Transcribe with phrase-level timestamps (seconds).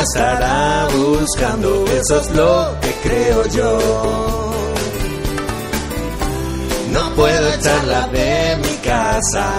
[0.00, 4.54] estará buscando, eso es lo que creo yo.
[6.92, 9.52] No puedo echarla de mi casa,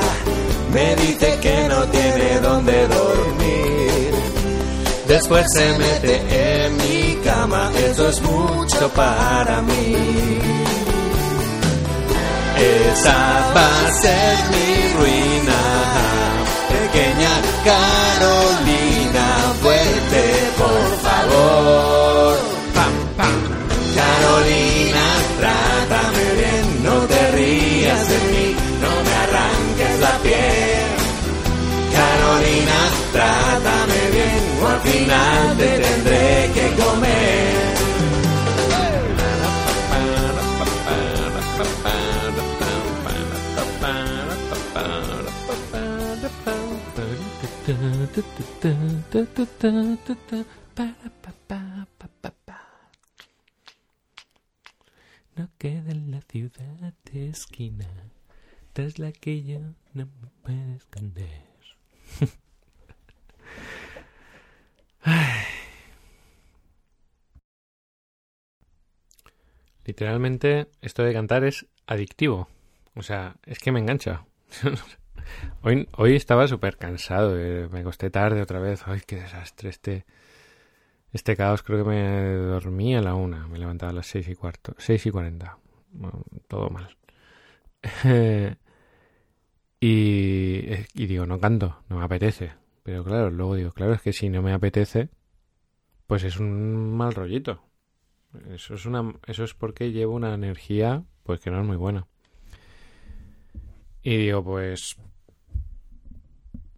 [0.74, 4.14] me dice que no tiene dónde dormir.
[5.08, 9.96] Después se mete en mi cama, eso es mucho para mí.
[12.60, 13.16] Esa
[13.56, 15.62] va a ser mi ruina,
[16.70, 18.89] pequeña Carolina,
[21.20, 22.38] favor.
[22.76, 23.36] Pam, pam.
[24.00, 25.06] Carolina,
[25.40, 28.48] trátame bien, no te rías de mí,
[28.84, 30.88] no me arranques la piel.
[31.98, 32.80] Carolina,
[33.16, 37.60] trátame bien, o al final te tendré que comer
[55.60, 57.86] queda en la ciudad de esquina,
[58.72, 59.60] tras la que
[59.94, 60.08] no
[60.46, 60.80] me.
[69.86, 72.48] Literalmente, esto de cantar es adictivo.
[72.96, 74.26] O sea, es que me engancha.
[75.64, 77.38] hoy, hoy estaba súper cansado.
[77.38, 78.84] eh, Me acosté tarde otra vez.
[78.86, 79.70] Ay, qué desastre.
[79.70, 80.06] Este,
[81.14, 83.48] este caos creo que me dormí a la una.
[83.48, 84.76] Me levantaba a las seis y cuarto.
[84.78, 85.58] Seis y cuarenta.
[86.48, 86.96] Todo mal.
[89.80, 91.84] y, digo, no canto.
[91.90, 92.54] No me apetece.
[92.84, 95.10] Pero claro, luego digo, claro, es que si no me apetece,
[96.08, 97.62] pues es un mal rollito.
[98.50, 102.08] Eso es una, eso es porque llevo una energía, pues que no es muy buena.
[104.02, 104.98] Y digo, pues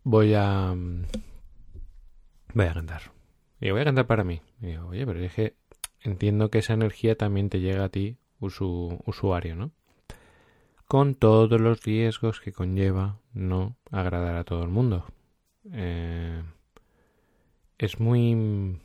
[0.03, 0.75] voy a
[2.53, 3.01] voy a cantar.
[3.59, 4.41] Y voy a cantar para mí.
[4.61, 5.55] Y digo, oye, pero es que
[6.01, 9.71] entiendo que esa energía también te llega a ti, usu- usuario, ¿no?
[10.87, 15.05] Con todos los riesgos que conlleva no agradar a todo el mundo.
[15.71, 16.43] Eh,
[17.77, 18.77] es muy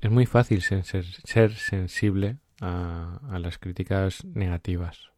[0.00, 5.10] es muy fácil ser, ser- sensible a, a las críticas negativas.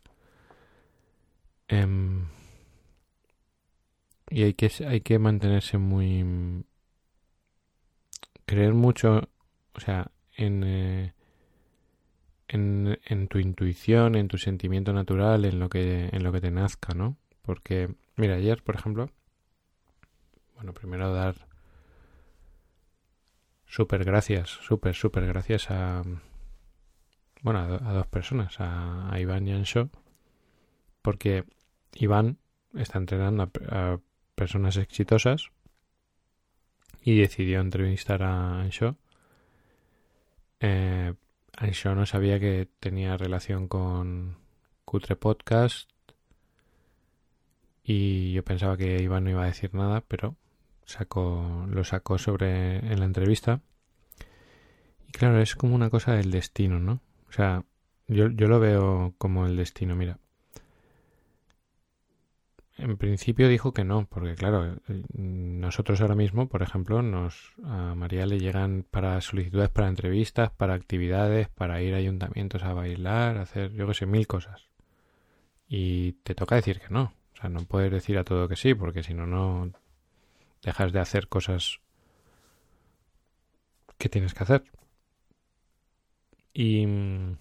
[1.68, 2.26] Em,
[4.30, 6.64] y hay que, hay que mantenerse muy...
[8.46, 9.28] Creer mucho,
[9.74, 11.12] o sea, en, eh,
[12.48, 16.50] en, en tu intuición, en tu sentimiento natural, en lo que, en lo que te
[16.50, 17.16] nazca, ¿no?
[17.42, 19.10] Porque, mira, ayer, por ejemplo,
[20.56, 21.36] bueno, primero dar
[23.66, 26.02] súper gracias, súper, súper gracias a,
[27.42, 29.88] bueno, a, do- a dos personas, a, Iván y Ansho,
[31.02, 31.44] porque
[31.94, 32.38] Iván
[32.74, 34.00] está entrenando a, a
[34.34, 35.50] personas exitosas
[37.00, 38.96] y decidió entrevistar a Ansho.
[40.60, 41.14] Eh,
[41.56, 44.36] Ansho no sabía que tenía relación con
[44.84, 45.90] Cutre Podcast
[47.82, 50.36] y yo pensaba que Iván no iba a decir nada, pero
[50.84, 53.62] sacó, lo sacó sobre en la entrevista.
[55.08, 57.00] Y claro, es como una cosa del destino, ¿no?
[57.28, 57.64] O sea,
[58.06, 60.18] yo, yo lo veo como el destino, mira.
[62.78, 67.94] En principio dijo que no, porque claro, eh, nosotros ahora mismo, por ejemplo, nos a
[67.94, 73.38] María le llegan para solicitudes para entrevistas, para actividades, para ir a ayuntamientos a bailar,
[73.38, 74.68] hacer, yo que sé, mil cosas.
[75.68, 77.14] Y te toca decir que no.
[77.34, 79.72] O sea, no puedes decir a todo que sí, porque si no, no
[80.62, 81.80] dejas de hacer cosas
[83.98, 84.64] que tienes que hacer.
[86.52, 87.38] Y, mm,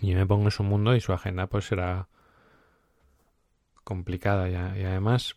[0.00, 2.08] y yo me pongo en su mundo y su agenda pues será
[3.86, 4.48] complicada.
[4.48, 5.36] Y además,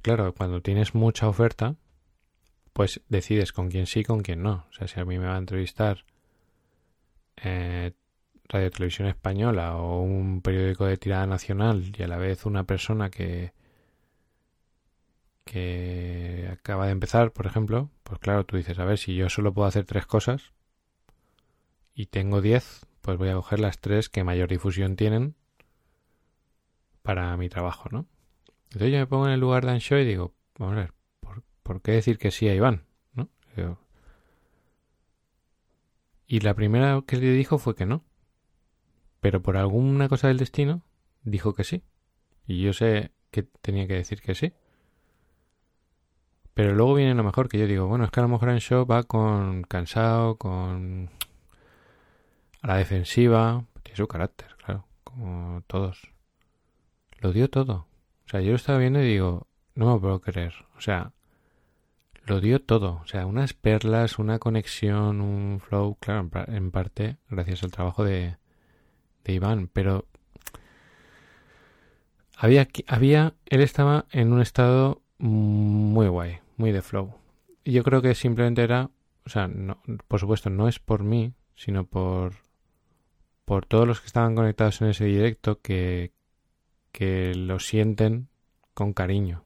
[0.00, 1.76] claro, cuando tienes mucha oferta,
[2.72, 4.64] pues decides con quién sí, con quién no.
[4.70, 6.06] O sea, si a mí me va a entrevistar
[7.36, 7.92] eh,
[8.48, 13.10] Radio Televisión Española o un periódico de tirada nacional y a la vez una persona
[13.10, 13.52] que
[15.44, 19.52] que acaba de empezar, por ejemplo, pues claro, tú dices, a ver, si yo solo
[19.52, 20.52] puedo hacer tres cosas
[21.92, 25.34] y tengo diez, pues voy a coger las tres que mayor difusión tienen
[27.02, 28.06] para mi trabajo, ¿no?
[28.64, 30.92] Entonces yo me pongo en el lugar de Ansho y digo, vamos a ver,
[31.62, 32.84] ¿por, qué decir que sí a Iván?
[33.14, 33.28] ¿No?
[36.26, 38.04] Y la primera que le dijo fue que no.
[39.20, 40.82] Pero por alguna cosa del destino
[41.22, 41.82] dijo que sí.
[42.46, 44.52] Y yo sé que tenía que decir que sí.
[46.54, 48.60] Pero luego viene lo mejor que yo digo, bueno, es que a lo mejor en
[48.60, 51.10] show va con cansado, con
[52.62, 56.12] a la defensiva, tiene su carácter, claro, como todos.
[57.20, 57.86] Lo dio todo.
[58.26, 60.54] O sea, yo lo estaba viendo y digo, no me puedo creer.
[60.76, 61.12] O sea,
[62.26, 63.00] lo dio todo.
[63.02, 68.36] O sea, unas perlas, una conexión, un flow, claro, en parte gracias al trabajo de,
[69.24, 70.06] de Iván, pero
[72.36, 77.14] había, había, él estaba en un estado muy guay, muy de flow.
[77.64, 78.90] Y yo creo que simplemente era,
[79.26, 82.32] o sea, no, por supuesto, no es por mí, sino por,
[83.44, 86.12] por todos los que estaban conectados en ese directo que,
[86.92, 88.28] que lo sienten
[88.74, 89.44] con cariño.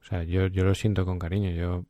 [0.00, 1.50] O sea, yo, yo lo siento con cariño.
[1.50, 1.84] Yo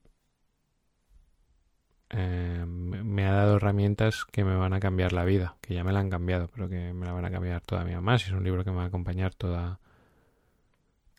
[2.11, 5.93] eh, me ha dado herramientas que me van a cambiar la vida, que ya me
[5.93, 8.27] la han cambiado, pero que me la van a cambiar todavía más.
[8.27, 9.79] Es un libro que me va a acompañar toda,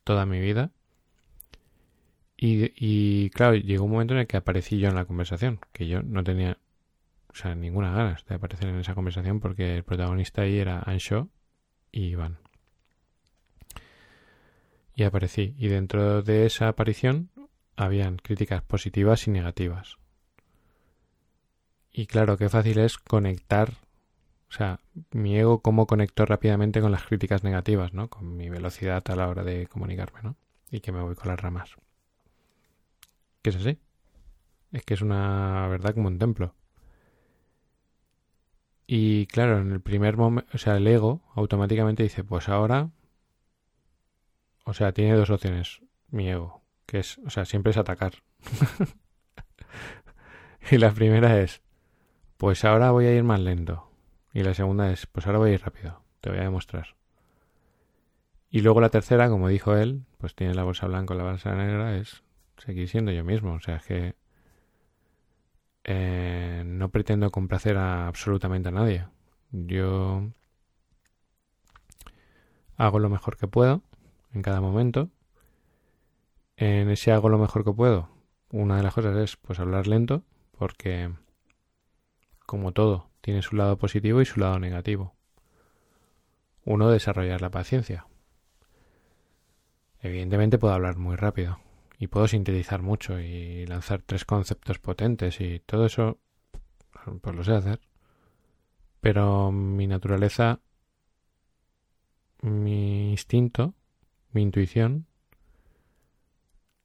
[0.03, 0.71] toda mi vida.
[2.35, 5.87] Y, y claro, llegó un momento en el que aparecí yo en la conversación, que
[5.87, 6.57] yo no tenía,
[7.29, 11.29] o sea, ninguna ganas de aparecer en esa conversación porque el protagonista ahí era Ansho
[11.91, 12.39] y Iván.
[14.99, 15.55] Y aparecí.
[15.57, 17.29] Y dentro de esa aparición
[17.77, 19.95] habían críticas positivas y negativas.
[21.89, 23.75] Y claro, qué fácil es conectar,
[24.49, 24.81] o sea,
[25.11, 28.09] mi ego cómo conectó rápidamente con las críticas negativas, ¿no?
[28.09, 30.35] Con mi velocidad a la hora de comunicarme, ¿no?
[30.69, 31.77] Y que me voy con las ramas.
[33.41, 33.79] ¿Qué es así?
[34.73, 36.55] Es que es una verdad como un templo.
[38.85, 42.89] Y claro, en el primer momento, o sea, el ego automáticamente dice, pues ahora,
[44.65, 48.13] o sea, tiene dos opciones, mi ego, que es, o sea, siempre es atacar.
[50.71, 51.61] y la primera es,
[52.37, 53.89] pues ahora voy a ir más lento.
[54.33, 56.03] Y la segunda es, pues ahora voy a ir rápido.
[56.21, 56.95] Te voy a demostrar.
[58.49, 61.53] Y luego la tercera, como dijo él, pues tiene la bolsa blanca o la bolsa
[61.55, 62.23] negra, es
[62.57, 63.53] seguir siendo yo mismo.
[63.53, 64.15] O sea, es que
[65.83, 69.07] eh, no pretendo complacer a absolutamente a nadie.
[69.51, 70.29] Yo
[72.77, 73.81] hago lo mejor que puedo
[74.33, 75.09] en cada momento.
[76.57, 78.09] En ese hago lo mejor que puedo.
[78.51, 80.23] Una de las cosas es pues hablar lento
[80.57, 81.11] porque
[82.49, 85.13] como todo, tiene su lado positivo y su lado negativo.
[86.65, 88.07] Uno, desarrollar la paciencia.
[90.01, 91.59] Evidentemente puedo hablar muy rápido
[91.99, 96.17] y puedo sintetizar mucho y lanzar tres conceptos potentes y todo eso,
[97.21, 97.81] pues lo sé hacer.
[98.99, 100.59] Pero mi naturaleza,
[102.41, 103.75] mi instinto,
[104.31, 105.05] mi intuición,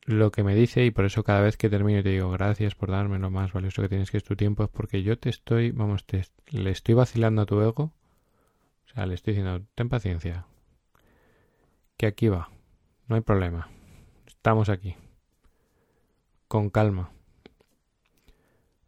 [0.06, 2.90] lo que me dice y por eso cada vez que termino te digo gracias por
[2.90, 5.70] darme lo más valioso que tienes que es tu tiempo es porque yo te estoy,
[5.70, 7.92] vamos, te, le estoy vacilando a tu ego.
[8.84, 10.46] O sea, le estoy diciendo, ten paciencia.
[11.96, 12.50] Que aquí va.
[13.08, 13.68] No hay problema.
[14.26, 14.94] Estamos aquí.
[16.48, 17.10] Con calma.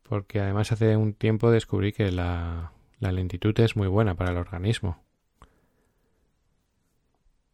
[0.03, 4.37] Porque además hace un tiempo descubrí que la, la lentitud es muy buena para el
[4.37, 5.03] organismo.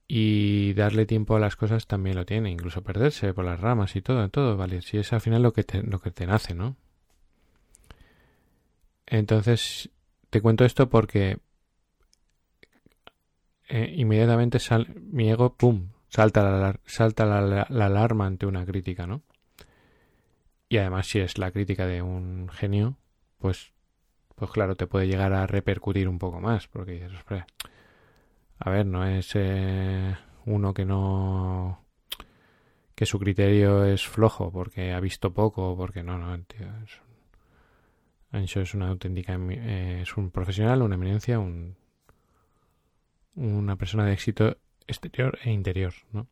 [0.09, 4.03] Y darle tiempo a las cosas también lo tiene, incluso perderse por las ramas y
[4.03, 4.83] todo, todo, ¿vale?
[4.83, 6.77] Si es al final lo que te, lo que te nace, ¿no?
[9.07, 9.91] Entonces,
[10.31, 11.39] te cuento esto porque
[13.69, 19.07] eh, inmediatamente sal, mi ego, ¡pum!, salta, la, salta la, la, alarma ante una crítica,
[19.07, 19.23] ¿no?
[20.69, 22.97] Y además, si es la crítica de un genio,
[23.39, 23.73] pues,
[24.35, 27.13] pues claro, te puede llegar a repercutir un poco más, porque dices,
[28.65, 30.17] a ver, no es eh,
[30.47, 31.85] uno que no
[32.95, 37.01] que su criterio es flojo porque ha visto poco porque no, no, tío, es
[38.31, 41.77] Ancho es una auténtica eh, es un profesional, una eminencia, un
[43.35, 46.29] una persona de éxito exterior e interior, ¿no?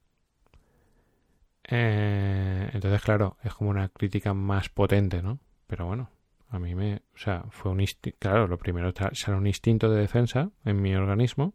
[1.65, 5.41] Eh, entonces, claro, es como una crítica más potente, ¿no?
[5.67, 6.11] Pero bueno,
[6.49, 7.85] a mí me, o sea, fue un
[8.19, 11.55] claro, lo primero será un instinto de defensa en mi organismo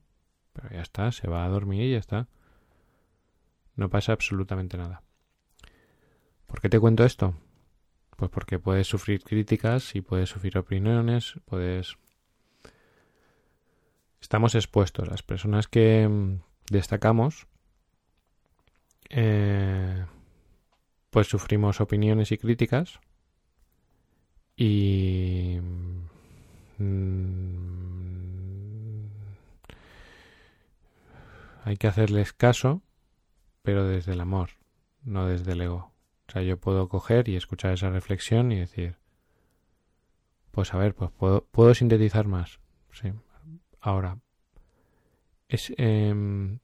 [0.56, 2.28] pero ya está, se va a dormir y ya está.
[3.76, 5.04] No pasa absolutamente nada.
[6.48, 7.36] ¿Por qué te cuento esto?
[8.16, 11.98] Pues porque puedes sufrir críticas y puedes sufrir opiniones, puedes...
[14.22, 15.08] Estamos expuestos.
[15.10, 16.40] Las personas que mm,
[16.72, 17.48] destacamos,
[19.10, 20.06] eh,
[21.10, 23.02] pues sufrimos opiniones y críticas
[24.56, 25.60] y...
[26.78, 28.35] Mm,
[31.66, 32.84] hay que hacerles caso,
[33.64, 34.52] pero desde el amor,
[35.02, 35.92] no desde el ego.
[36.28, 38.98] O sea, yo puedo coger y escuchar esa reflexión y decir,
[40.52, 42.60] pues a ver, pues puedo, puedo sintetizar más.
[42.92, 43.12] Sí.
[43.82, 44.20] Ahora,
[45.48, 46.60] es em,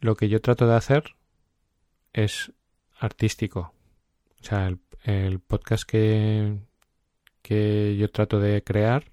[0.00, 1.14] lo que yo trato de hacer
[2.14, 2.54] es
[2.98, 3.74] artístico.
[4.40, 6.58] O sea, el, el podcast que,
[7.42, 9.12] que yo trato de crear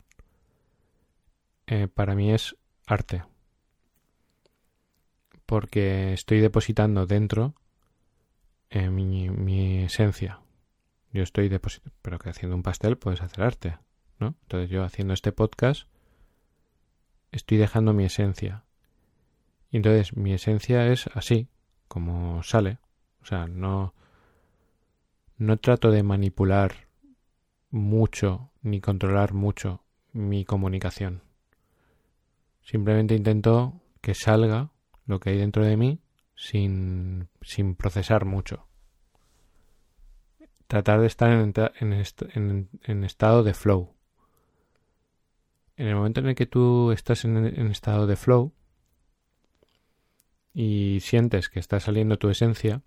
[1.67, 2.55] eh, para mí es
[2.87, 3.23] arte.
[5.49, 7.55] Porque estoy depositando dentro
[8.69, 10.41] eh, mi, mi, esencia.
[11.11, 13.79] Yo estoy depositando, pero que haciendo un pastel puedes hacer arte,
[14.19, 14.35] ¿no?
[14.43, 15.87] Entonces yo haciendo este podcast
[17.31, 18.63] estoy dejando mi esencia.
[19.71, 21.47] Y entonces mi esencia es así,
[21.87, 22.77] como sale.
[23.23, 23.95] O sea, no,
[25.39, 26.87] no trato de manipular
[27.71, 29.81] mucho ni controlar mucho
[30.13, 31.23] mi comunicación.
[32.61, 34.69] Simplemente intento que salga
[35.09, 35.99] lo que hay dentro de mí
[36.35, 38.67] sin, sin procesar mucho.
[40.67, 43.95] Tratar de estar en, en, estado de flow.
[45.77, 47.37] En el momento en el que tú estás en,
[47.71, 48.53] estado de flow
[50.53, 52.83] y sientes que está saliendo tu esencia,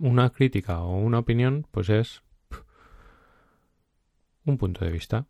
[0.00, 2.22] una crítica o una opinión, pues es
[4.44, 5.28] un punto de vista.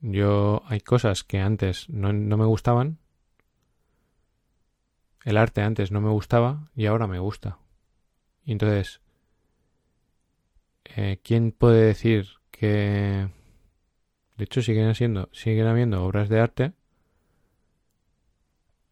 [0.00, 2.98] Yo hay cosas que antes no, no, me gustaban.
[5.24, 7.58] El arte antes no me gustaba y ahora me gusta.
[8.44, 9.00] Y entonces,
[10.84, 13.28] eh, ¿quién puede decir que...
[14.36, 16.72] De hecho, siguen siendo, siguen habiendo obras de arte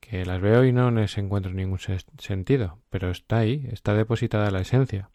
[0.00, 1.78] que las veo y no les encuentro ningún
[2.18, 5.10] sentido, pero está ahí, está depositada la esencia.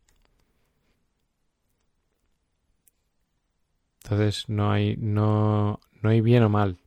[4.03, 6.77] Entonces no hay, no, no hay bien o mal.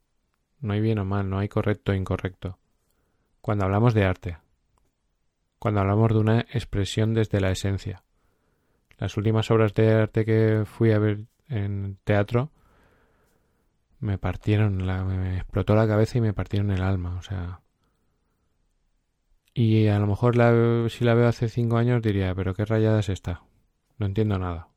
[0.61, 2.59] No hay bien o mal, no hay correcto o incorrecto.
[3.41, 4.39] Cuando hablamos de arte.
[5.59, 8.03] Cuando hablamos de una expresión desde la esencia.
[8.99, 12.51] Las últimas obras de arte que fui a ver en teatro
[14.01, 17.17] me partieron, me explotó la cabeza y me partieron el alma.
[17.17, 17.61] O sea.
[19.55, 23.01] Y a lo mejor la, si la veo hace cinco años diría, pero qué rayada
[23.01, 23.43] es esta.
[23.99, 24.69] No entiendo nada.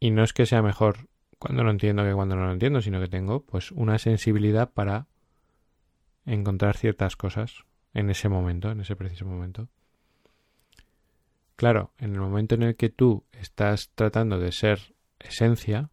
[0.00, 3.00] Y no es que sea mejor cuando lo entiendo que cuando no lo entiendo, sino
[3.00, 5.06] que tengo pues una sensibilidad para
[6.26, 7.64] encontrar ciertas cosas
[7.94, 9.68] en ese momento, en ese preciso momento.
[11.56, 15.88] Claro, en el momento en el que tú estás tratando de ser esencia,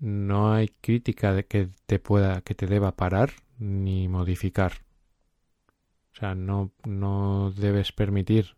[0.00, 4.72] no hay crítica de que te pueda, que te deba parar ni modificar.
[6.12, 8.56] O sea, no, no debes permitir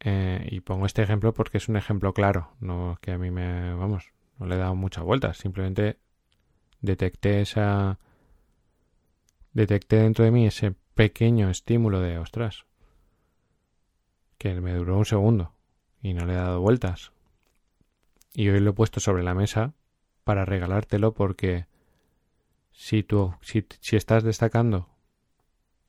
[0.00, 3.74] eh, y pongo este ejemplo porque es un ejemplo claro, no que a mí me,
[3.74, 5.98] vamos, no le he dado muchas vueltas, simplemente
[6.80, 7.98] detecté esa,
[9.56, 12.66] detecté dentro de mí ese pequeño estímulo de, ostras,
[14.36, 15.54] que me duró un segundo
[16.02, 17.12] y no le he dado vueltas.
[18.34, 19.72] Y hoy lo he puesto sobre la mesa
[20.24, 21.66] para regalártelo porque
[22.70, 24.90] si tú, si, si estás destacando,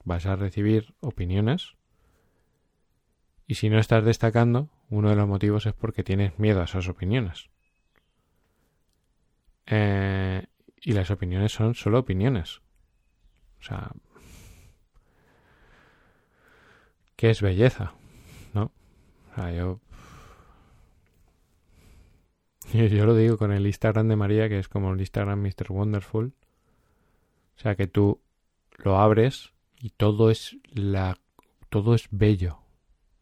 [0.05, 1.75] vas a recibir opiniones
[3.47, 6.88] y si no estás destacando, uno de los motivos es porque tienes miedo a esas
[6.88, 7.50] opiniones.
[9.65, 10.45] Eh,
[10.79, 12.62] y las opiniones son solo opiniones.
[13.67, 13.91] Sea,
[17.15, 17.93] ¿qué es belleza?
[18.53, 18.71] ¿No?
[19.31, 19.79] O sea, yo,
[22.74, 25.71] yo lo digo con el Instagram de María, que es como el Instagram Mr.
[25.71, 26.33] Wonderful.
[27.57, 28.21] O sea, que tú
[28.77, 31.17] lo abres y todo es la
[31.69, 32.59] todo es bello.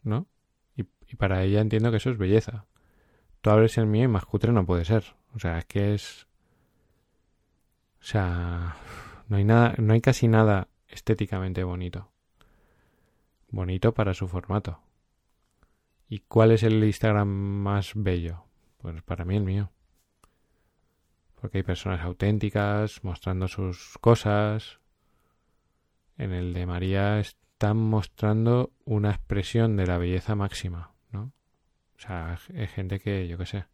[0.05, 0.27] ¿no?
[0.77, 0.83] Y,
[1.17, 2.65] para ella entiendo que eso es belleza.
[3.41, 5.15] Tú abres el mío y más cutre no puede ser.
[5.33, 6.27] O sea, es que es...
[7.99, 8.75] O sea,
[9.27, 12.11] no hay nada, no hay casi nada estéticamente bonito.
[13.49, 14.79] Bonito para su formato.
[16.07, 18.45] ¿Y cuál es el Instagram más bello?
[18.77, 19.71] Pues para mí el mío.
[21.35, 24.79] Porque hay personas auténticas mostrando sus cosas.
[26.17, 31.31] En el de María están mostrando una expresión de la belleza máxima, ¿no?
[31.97, 33.65] O sea, hay gente que, yo qué sé,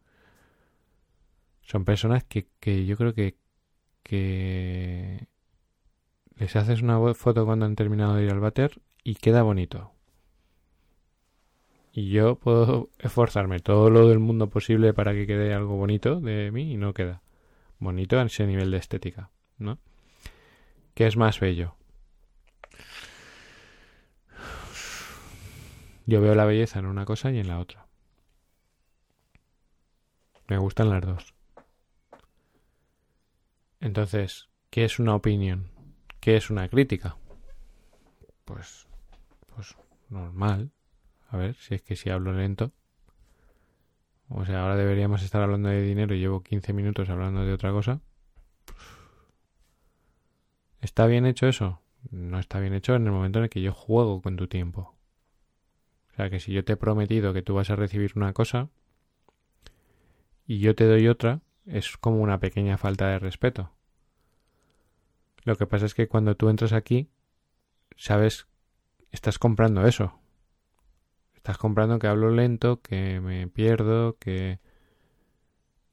[1.62, 3.36] son personas que, que yo creo que,
[4.04, 5.28] que
[6.42, 9.92] les haces una foto cuando han terminado de ir al váter y queda bonito.
[11.94, 16.50] Y yo puedo esforzarme todo lo del mundo posible para que quede algo bonito de
[16.50, 17.22] mí y no queda
[17.78, 19.30] bonito a ese nivel de estética,
[19.60, 19.78] ¿no?
[20.96, 21.76] ¿Qué es más bello?
[26.08, 27.86] Yo veo la belleza en una cosa y en la otra.
[30.48, 31.36] Me gustan las dos.
[33.80, 35.81] Entonces, ¿qué es una opinión?
[36.22, 37.18] ¿Qué es una crítica?
[38.46, 38.88] Pues,
[39.56, 39.76] pues
[40.10, 40.72] normal.
[41.30, 42.72] A ver, si es que si hablo lento.
[44.30, 47.72] O sea, ahora deberíamos estar hablando de dinero y llevo 15 minutos hablando de otra
[47.72, 48.02] cosa.
[50.80, 51.82] ¿Está bien hecho eso?
[52.12, 54.96] No está bien hecho en el momento en el que yo juego con tu tiempo.
[56.12, 58.70] O sea, que si yo te he prometido que tú vas a recibir una cosa
[60.46, 63.72] y yo te doy otra, es como una pequeña falta de respeto.
[65.44, 67.10] Lo que pasa es que cuando tú entras aquí,
[67.98, 68.48] sabes,
[69.12, 70.20] estás comprando eso.
[71.34, 74.60] Estás comprando que hablo lento, que me pierdo, que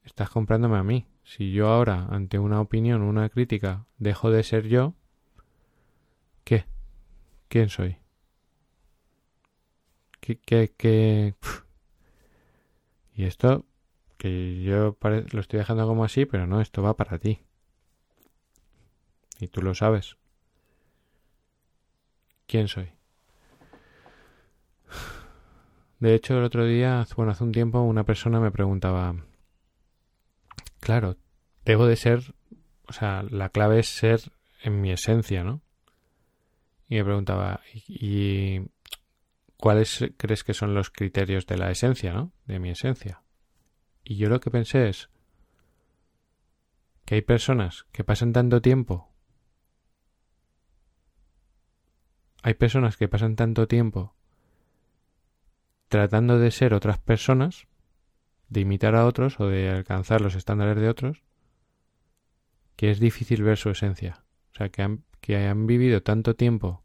[0.03, 1.07] estás comprándome a mí.
[1.23, 4.93] Si yo ahora, ante una opinión, una crítica, dejo de ser yo,
[6.43, 6.65] ¿qué?
[7.47, 7.97] ¿Quién soy?
[10.19, 11.35] ¿Qué, qué, qué?
[13.15, 13.65] Y esto,
[14.17, 17.41] que yo lo estoy dejando como así, pero no, esto va para ti.
[19.39, 20.17] Y tú lo sabes.
[22.45, 22.91] ¿Quién soy?
[25.99, 29.15] De hecho, el otro día, bueno, hace un tiempo, una persona me preguntaba,
[30.79, 31.17] claro,
[31.65, 32.33] debo de ser,
[32.87, 34.31] o sea, la clave es ser
[34.61, 35.61] en mi esencia, ¿no?
[36.87, 38.61] Y me preguntaba, ¿y
[39.57, 42.31] cuáles crees que son los criterios de la esencia, ¿no?
[42.45, 43.21] De mi esencia.
[44.03, 45.09] Y yo lo que pensé es
[47.05, 49.08] que hay personas que pasan tanto tiempo,
[52.43, 54.13] hay personas que pasan tanto tiempo
[55.87, 57.67] tratando de ser otras personas,
[58.47, 61.23] de imitar a otros o de alcanzar los estándares de otros,
[62.75, 64.23] que es difícil ver su esencia.
[64.53, 66.83] O sea, que han, que han vivido tanto tiempo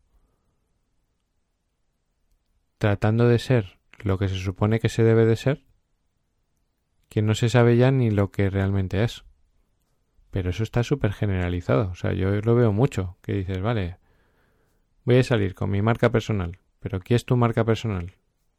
[2.78, 5.64] tratando de ser lo que se supone que se debe de ser,
[7.08, 9.24] que no se sabe ya ni lo que realmente es.
[10.30, 11.90] Pero eso está súper generalizado.
[11.90, 13.98] O sea, yo lo veo mucho, que dices, vale,
[15.04, 16.58] voy a salir con mi marca personal.
[16.80, 18.16] Pero ¿qué es tu marca personal?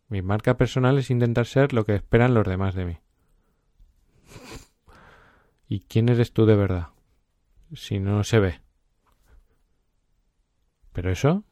[0.07, 2.97] Mi marca personal es intentar ser lo que esperan los demás de mí.
[5.67, 6.89] ¿Y quién eres tú de verdad?
[7.73, 8.61] Si no se ve.
[10.91, 11.43] Pero eso...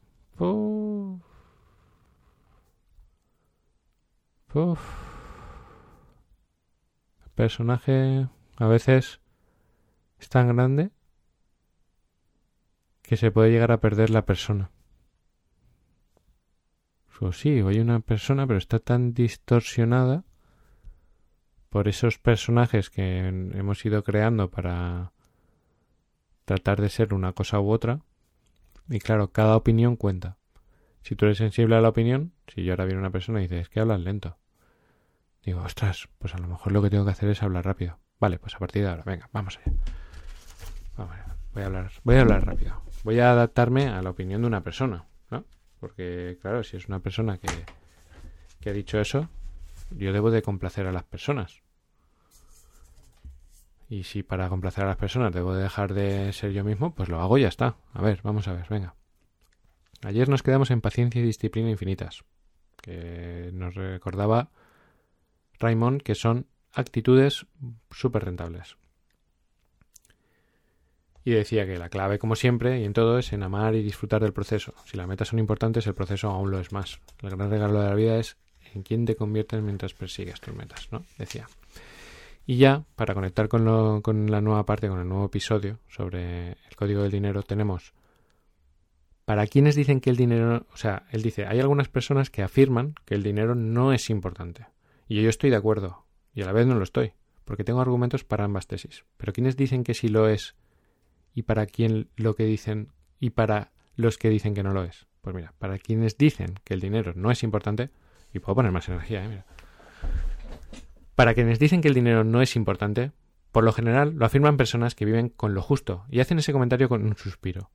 [7.24, 9.20] El personaje a veces
[10.18, 10.90] es tan grande
[13.02, 14.70] que se puede llegar a perder la persona.
[17.18, 20.24] Pues sí, hay una persona, pero está tan distorsionada
[21.68, 25.12] por esos personajes que hemos ido creando para
[26.44, 28.00] tratar de ser una cosa u otra.
[28.88, 30.36] Y claro, cada opinión cuenta.
[31.02, 33.60] Si tú eres sensible a la opinión, si yo ahora viene una persona y dice,
[33.60, 34.38] es que hablas lento.
[35.42, 37.98] Digo, ostras, pues a lo mejor lo que tengo que hacer es hablar rápido.
[38.18, 39.76] Vale, pues a partir de ahora, venga, vamos allá.
[40.96, 41.16] Vamos
[41.52, 42.82] Voy a hablar, voy a hablar rápido.
[43.04, 45.44] Voy a adaptarme a la opinión de una persona, ¿no?
[45.84, 47.46] Porque, claro, si es una persona que,
[48.58, 49.28] que ha dicho eso,
[49.90, 51.60] yo debo de complacer a las personas.
[53.90, 57.10] Y si para complacer a las personas debo de dejar de ser yo mismo, pues
[57.10, 57.76] lo hago y ya está.
[57.92, 58.94] A ver, vamos a ver, venga.
[60.04, 62.24] Ayer nos quedamos en paciencia y disciplina infinitas,
[62.80, 64.48] que nos recordaba
[65.58, 67.44] Raymond, que son actitudes
[67.90, 68.78] súper rentables.
[71.24, 74.22] Y decía que la clave, como siempre, y en todo, es en amar y disfrutar
[74.22, 74.74] del proceso.
[74.84, 77.00] Si las metas son importantes, el proceso aún lo es más.
[77.22, 78.36] El gran regalo de la vida es
[78.74, 81.04] en quién te conviertes mientras persigues tus metas, ¿no?
[81.16, 81.46] Decía.
[82.46, 86.76] Y ya, para conectar con, con la nueva parte, con el nuevo episodio sobre el
[86.76, 87.94] código del dinero, tenemos
[89.24, 92.94] para quienes dicen que el dinero, o sea, él dice, hay algunas personas que afirman
[93.04, 94.66] que el dinero no es importante.
[95.08, 97.12] Y yo estoy de acuerdo, y a la vez no lo estoy,
[97.44, 99.04] porque tengo argumentos para ambas tesis.
[99.16, 100.54] Pero quienes dicen que sí lo es,
[101.34, 105.06] y para quién lo que dicen, y para los que dicen que no lo es.
[105.20, 107.90] Pues mira, para quienes dicen que el dinero no es importante,
[108.32, 109.28] y puedo poner más energía, ¿eh?
[109.28, 109.46] mira.
[111.14, 113.12] Para quienes dicen que el dinero no es importante,
[113.52, 116.88] por lo general lo afirman personas que viven con lo justo y hacen ese comentario
[116.88, 117.70] con un suspiro.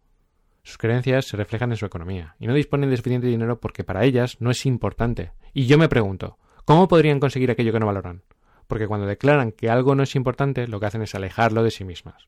[0.63, 4.04] Sus creencias se reflejan en su economía y no disponen de suficiente dinero porque para
[4.04, 5.32] ellas no es importante.
[5.54, 6.38] Y yo me pregunto,
[6.69, 8.22] ¿Cómo podrían conseguir aquello que no valoran?
[8.67, 11.84] Porque cuando declaran que algo no es importante, lo que hacen es alejarlo de sí
[11.84, 12.28] mismas.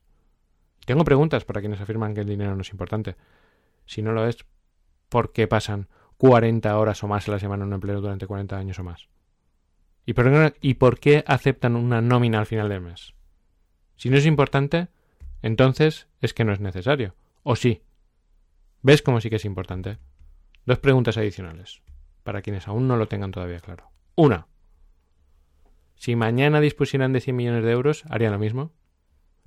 [0.84, 3.16] Tengo preguntas para quienes afirman que el dinero no es importante.
[3.86, 4.44] Si no lo es,
[5.08, 8.56] ¿por qué pasan 40 horas o más a la semana en un empleo durante 40
[8.56, 9.08] años o más?
[10.04, 13.14] ¿Y por, qué, ¿Y por qué aceptan una nómina al final del mes?
[13.96, 14.88] Si no es importante,
[15.42, 17.14] entonces es que no es necesario.
[17.44, 17.82] ¿O sí?
[18.82, 19.98] ¿Ves cómo sí que es importante?
[20.66, 21.82] Dos preguntas adicionales,
[22.24, 23.90] para quienes aún no lo tengan todavía claro.
[24.16, 24.48] Una.
[25.94, 28.72] Si mañana dispusieran de 100 millones de euros, ¿harían lo mismo?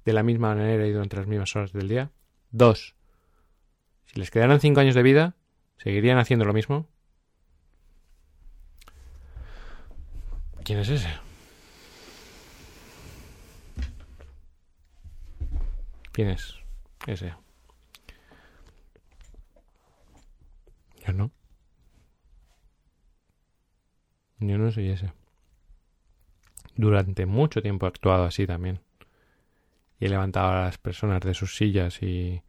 [0.05, 2.11] ¿De la misma manera y durante las mismas horas del día?
[2.51, 2.95] Dos.
[4.05, 5.35] Si les quedaran 5 años de vida,
[5.77, 6.87] ¿seguirían haciendo lo mismo?
[10.63, 11.09] ¿Quién es ese?
[16.11, 16.55] ¿Quién es
[17.07, 17.33] ese?
[21.05, 21.31] Yo no.
[24.39, 25.11] Yo no soy ese.
[26.75, 28.79] Durante mucho tiempo he actuado así también.
[29.99, 32.41] Y he levantado a las personas de sus sillas y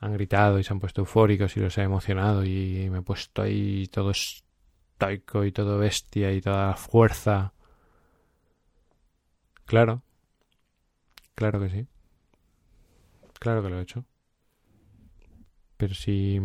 [0.00, 3.42] han gritado y se han puesto eufóricos y los he emocionado y me he puesto
[3.42, 7.52] ahí todo estoico y todo bestia y toda fuerza.
[9.66, 10.02] Claro,
[11.34, 11.86] claro que sí.
[13.38, 14.04] Claro que lo he hecho.
[15.76, 16.40] Pero si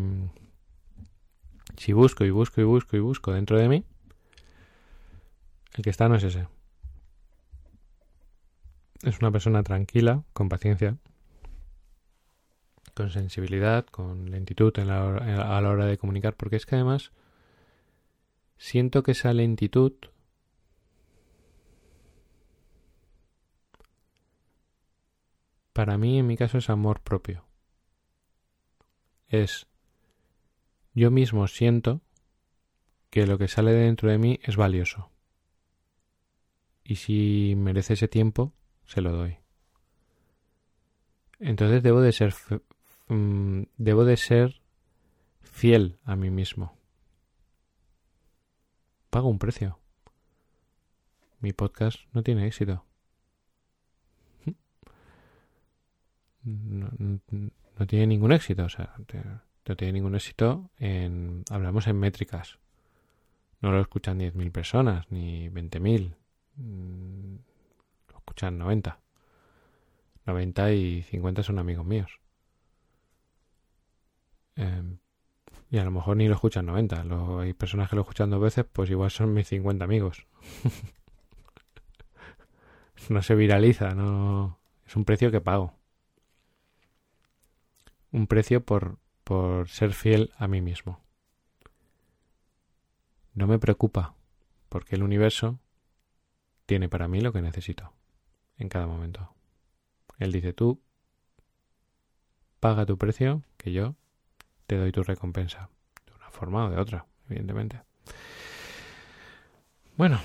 [1.77, 3.83] si busco y busco y busco y busco dentro de mí,
[5.75, 6.47] el que está no es ese.
[9.03, 10.97] Es una persona tranquila, con paciencia,
[12.93, 17.12] con sensibilidad, con lentitud a la hora de comunicar, porque es que además
[18.57, 19.93] siento que esa lentitud
[25.71, 27.45] para mí en mi caso es amor propio.
[29.29, 29.67] Es
[30.93, 32.01] yo mismo siento
[33.09, 35.09] que lo que sale dentro de mí es valioso.
[36.83, 38.51] Y si merece ese tiempo,
[38.89, 39.38] se lo doy.
[41.39, 42.34] Entonces debo de ser
[43.08, 44.62] mm, debo de ser
[45.41, 46.75] fiel a mí mismo.
[49.12, 49.80] Pago un precio.
[51.39, 52.84] Mi podcast no tiene éxito.
[56.43, 56.89] No,
[57.78, 58.95] no tiene ningún éxito, o sea,
[59.67, 62.58] no tiene ningún éxito en hablamos en métricas.
[63.62, 66.15] No lo escuchan 10.000 personas ni 20.000.
[68.29, 68.99] Lo escuchan 90.
[70.27, 72.19] 90 y 50 son amigos míos.
[74.55, 74.99] Em,
[75.71, 77.05] y a lo mejor ni lo escuchan 90.
[77.41, 80.27] hay personas que lo escuchan dos veces, pues igual son mis 50 amigos.
[83.09, 84.59] no se viraliza, no.
[84.85, 85.73] Es un precio que pago.
[88.11, 91.01] Un precio por, por ser fiel a mí mismo.
[93.33, 94.13] No me preocupa,
[94.69, 95.57] porque el universo
[96.67, 97.91] tiene para mí lo que necesito
[98.59, 99.33] en cada momento.
[100.19, 100.81] Él dice tú,
[102.59, 103.95] paga tu precio, que yo
[104.67, 105.69] te doy tu recompensa,
[106.05, 107.81] de una forma o de otra, evidentemente.
[109.97, 110.19] Bueno,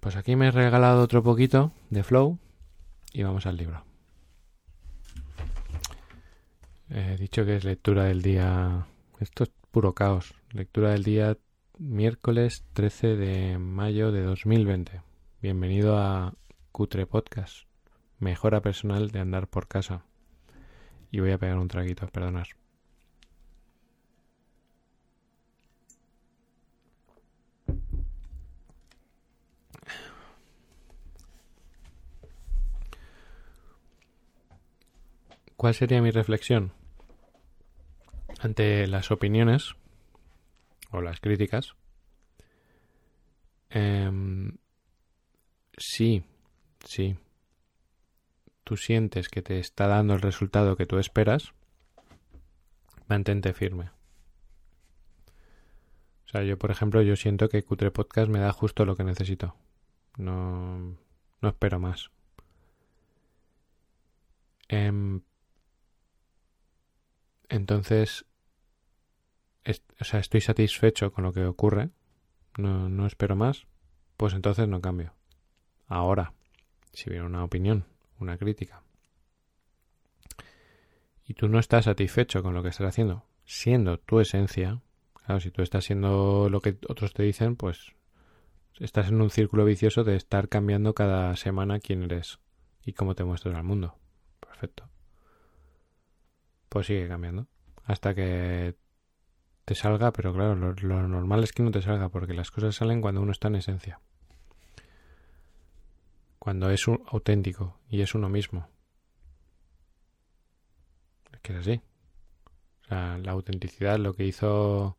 [0.00, 2.38] pues aquí me he regalado otro poquito de flow
[3.12, 3.84] y vamos al libro.
[6.90, 8.86] He dicho que es lectura del día.
[9.20, 10.34] Esto es puro caos.
[10.52, 11.36] Lectura del día
[11.78, 15.02] miércoles 13 de mayo de 2020.
[15.42, 16.34] Bienvenido a
[16.78, 17.66] Cutre Podcast.
[18.20, 20.04] Mejora personal de andar por casa.
[21.10, 22.46] Y voy a pegar un traguito, perdonad.
[35.56, 36.70] ¿Cuál sería mi reflexión?
[38.38, 39.74] ante las opiniones
[40.92, 41.74] o las críticas,
[43.70, 44.08] eh,
[45.76, 46.22] sí,
[46.84, 47.18] sí,
[48.64, 51.52] tú sientes que te está dando el resultado que tú esperas,
[53.06, 53.90] mantente firme.
[56.26, 59.04] O sea, yo, por ejemplo, yo siento que Cutre Podcast me da justo lo que
[59.04, 59.56] necesito.
[60.18, 60.98] No,
[61.40, 62.10] no espero más.
[64.68, 65.20] Eh,
[67.48, 68.26] entonces,
[70.00, 71.90] o sea, estoy satisfecho con lo que ocurre,
[72.56, 73.66] no, no espero más,
[74.16, 75.14] pues entonces no cambio.
[75.86, 76.34] Ahora,
[76.92, 77.84] si viene una opinión,
[78.18, 78.82] una crítica,
[81.24, 84.80] y tú no estás satisfecho con lo que estás haciendo, siendo tu esencia,
[85.14, 87.92] claro, si tú estás siendo lo que otros te dicen, pues
[88.80, 92.38] estás en un círculo vicioso de estar cambiando cada semana quién eres
[92.84, 93.96] y cómo te muestras al mundo.
[94.40, 94.88] Perfecto
[96.68, 97.46] pues sigue cambiando.
[97.84, 98.76] Hasta que
[99.64, 103.00] te salga, pero claro, lo, normal es que no te salga, porque las cosas salen
[103.00, 104.00] cuando uno está en esencia.
[106.38, 108.68] Cuando es un auténtico y es uno mismo.
[111.32, 111.80] Es que es así.
[112.82, 114.84] O sea, la autenticidad, lo que hizo.
[114.86, 114.96] O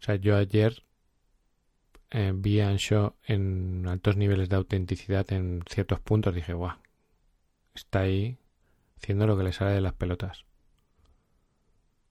[0.00, 0.82] sea, yo ayer
[2.10, 6.34] eh, vi a Ansho en altos niveles de autenticidad en ciertos puntos.
[6.34, 6.76] Dije, guau,
[7.74, 8.38] está ahí
[8.96, 10.44] haciendo lo que le sale de las pelotas.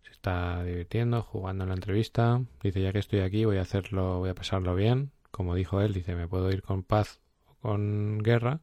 [0.03, 2.41] Se está divirtiendo, jugando en la entrevista.
[2.61, 5.11] Dice, ya que estoy aquí, voy a hacerlo, voy a pasarlo bien.
[5.31, 7.22] Como dijo él, dice, me puedo ir con paz
[7.63, 8.59] con guerra.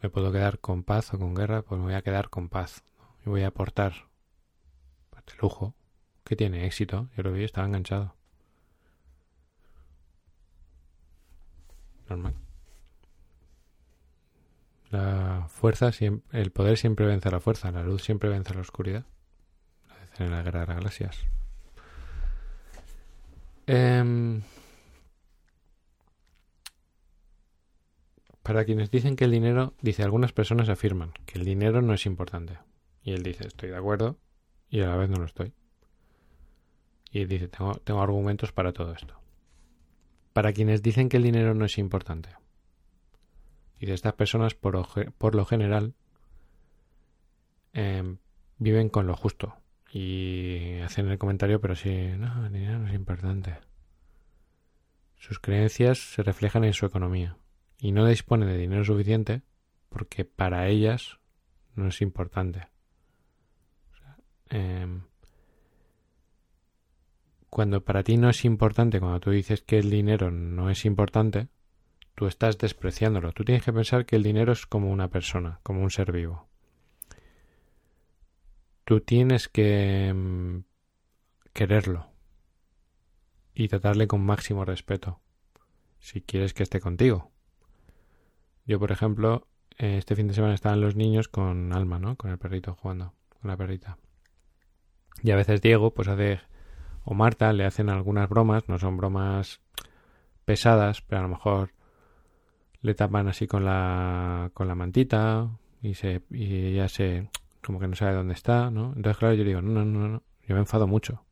[0.00, 2.82] Me puedo quedar con paz o con guerra, pues me voy a quedar con paz.
[3.24, 3.92] Y voy a aportar
[5.14, 5.74] de lujo,
[6.24, 7.08] que tiene éxito.
[7.14, 8.14] Yo lo vi, estaba enganchado.
[12.08, 12.34] Normal.
[14.90, 15.90] La fuerza,
[16.32, 19.04] el poder siempre vence a la fuerza, la luz siempre vence a la oscuridad.
[20.18, 21.18] En la guerra de las galaxias.
[23.66, 24.40] Em,
[28.46, 32.06] para quienes dicen que el dinero, dice, algunas personas afirman que el dinero no es
[32.06, 32.60] importante.
[33.02, 34.20] Y él dice, estoy de acuerdo,
[34.70, 35.52] y a la vez no lo estoy.
[37.10, 39.20] Y dice, tengo, tengo argumentos para todo esto.
[40.32, 42.28] Para quienes dicen que el dinero no es importante.
[43.80, 44.86] Y de estas personas, por,
[45.18, 45.94] por lo general,
[47.72, 48.18] em,
[48.58, 49.56] viven con lo justo.
[49.90, 53.58] Y hacen el comentario, pero sí, no, el dinero no es importante.
[55.16, 57.36] Sus creencias se reflejan en su economía
[57.78, 59.42] y no dispone de dinero suficiente
[59.88, 61.18] porque para ellas
[61.74, 62.68] no es importante.
[64.48, 65.02] Em,
[67.50, 71.48] cuando para ti no es importante, cuando tú dices que el dinero no es importante,
[72.14, 73.32] tú estás despreciándolo.
[73.32, 76.48] Tú tienes que pensar que el dinero es como una persona, como un ser vivo.
[78.84, 80.64] Tú tienes que em,
[81.52, 82.08] quererlo
[83.54, 85.20] y tratarle con máximo respeto
[85.98, 87.32] si quieres que esté contigo.
[88.66, 89.46] Yo, por ejemplo,
[89.78, 92.16] eh, este fin de semana estaban los niños con Alma, ¿no?
[92.16, 93.98] Con el perrito jugando, con la perrita.
[95.22, 96.40] Y a veces Diego, pues hace,
[97.04, 99.60] o Marta, le hacen algunas bromas, no son bromas
[100.44, 101.72] pesadas, pero a lo mejor
[102.82, 105.48] le tapan así con la, con la mantita
[105.82, 107.30] y, se, y ella se,
[107.64, 108.92] como que no sabe dónde está, ¿no?
[108.96, 111.24] Entonces, claro, yo digo, no, no, no, no, yo me enfado mucho.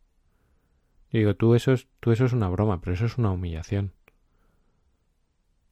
[1.10, 3.92] Yo digo, tú eso es, tú eso es una broma, pero eso es una humillación.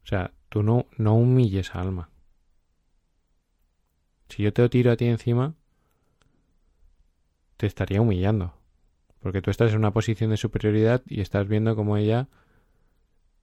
[0.05, 2.11] O sea, Tú no, no humilles a Alma.
[4.29, 5.55] Si yo te tiro a ti encima,
[7.57, 8.53] te estaría humillando.
[9.21, 12.29] Porque tú estás en una posición de superioridad y estás viendo como ella,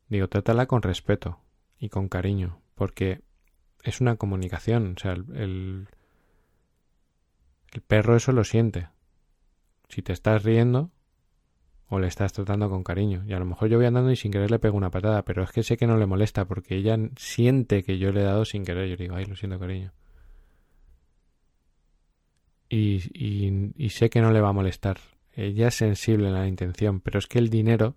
[0.08, 1.40] digo, trátala con respeto
[1.80, 2.62] y con cariño.
[2.76, 3.24] Porque
[3.82, 4.94] es una comunicación.
[4.96, 5.88] O sea, el,
[7.74, 8.88] el perro eso lo siente.
[9.88, 10.92] Si te estás riendo,
[11.90, 13.24] o le estás tratando con cariño.
[13.28, 15.44] Y a lo mejor yo voy andando y sin querer le pego una patada, pero
[15.44, 18.46] es que sé que no le molesta porque ella siente que yo le he dado
[18.46, 18.88] sin querer.
[18.88, 19.92] Yo digo, ay, lo siento, cariño.
[22.70, 25.00] Y, y, y sé que no le va a molestar.
[25.34, 27.96] Ella es sensible a la intención, pero es que el dinero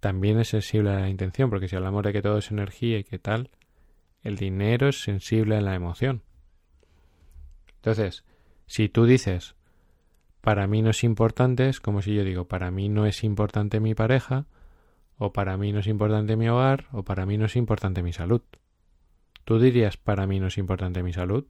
[0.00, 3.04] también es sensible a la intención, porque si hablamos de que todo es energía y
[3.04, 3.50] que tal,
[4.22, 6.22] el dinero es sensible a la emoción.
[7.76, 8.24] Entonces,
[8.66, 9.55] si tú dices,
[10.46, 13.80] para mí no es importante, es como si yo digo, para mí no es importante
[13.80, 14.46] mi pareja,
[15.18, 18.12] o para mí no es importante mi hogar, o para mí no es importante mi
[18.12, 18.42] salud.
[19.44, 21.46] ¿Tú dirías, para mí no es importante mi salud?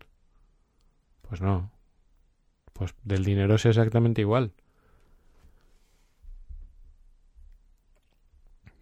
[1.28, 1.70] Pues no.
[2.72, 4.52] Pues del dinero es exactamente igual.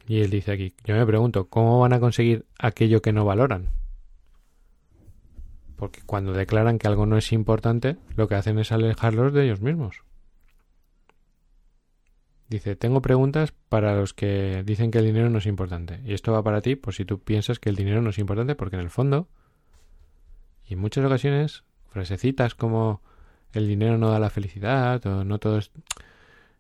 [0.07, 3.71] Y él dice aquí, yo me pregunto, ¿cómo van a conseguir aquello que no valoran?
[5.77, 9.61] Porque cuando declaran que algo no es importante, lo que hacen es alejarlos de ellos
[9.61, 10.05] mismos.
[12.49, 16.01] Dice, tengo preguntas para los que dicen que el dinero no es importante.
[16.05, 18.55] Y esto va para ti, por si tú piensas que el dinero no es importante,
[18.55, 19.29] porque en el fondo,
[20.65, 23.03] y en muchas ocasiones, frasecitas como
[23.53, 25.73] el dinero no da la felicidad, o no todo es,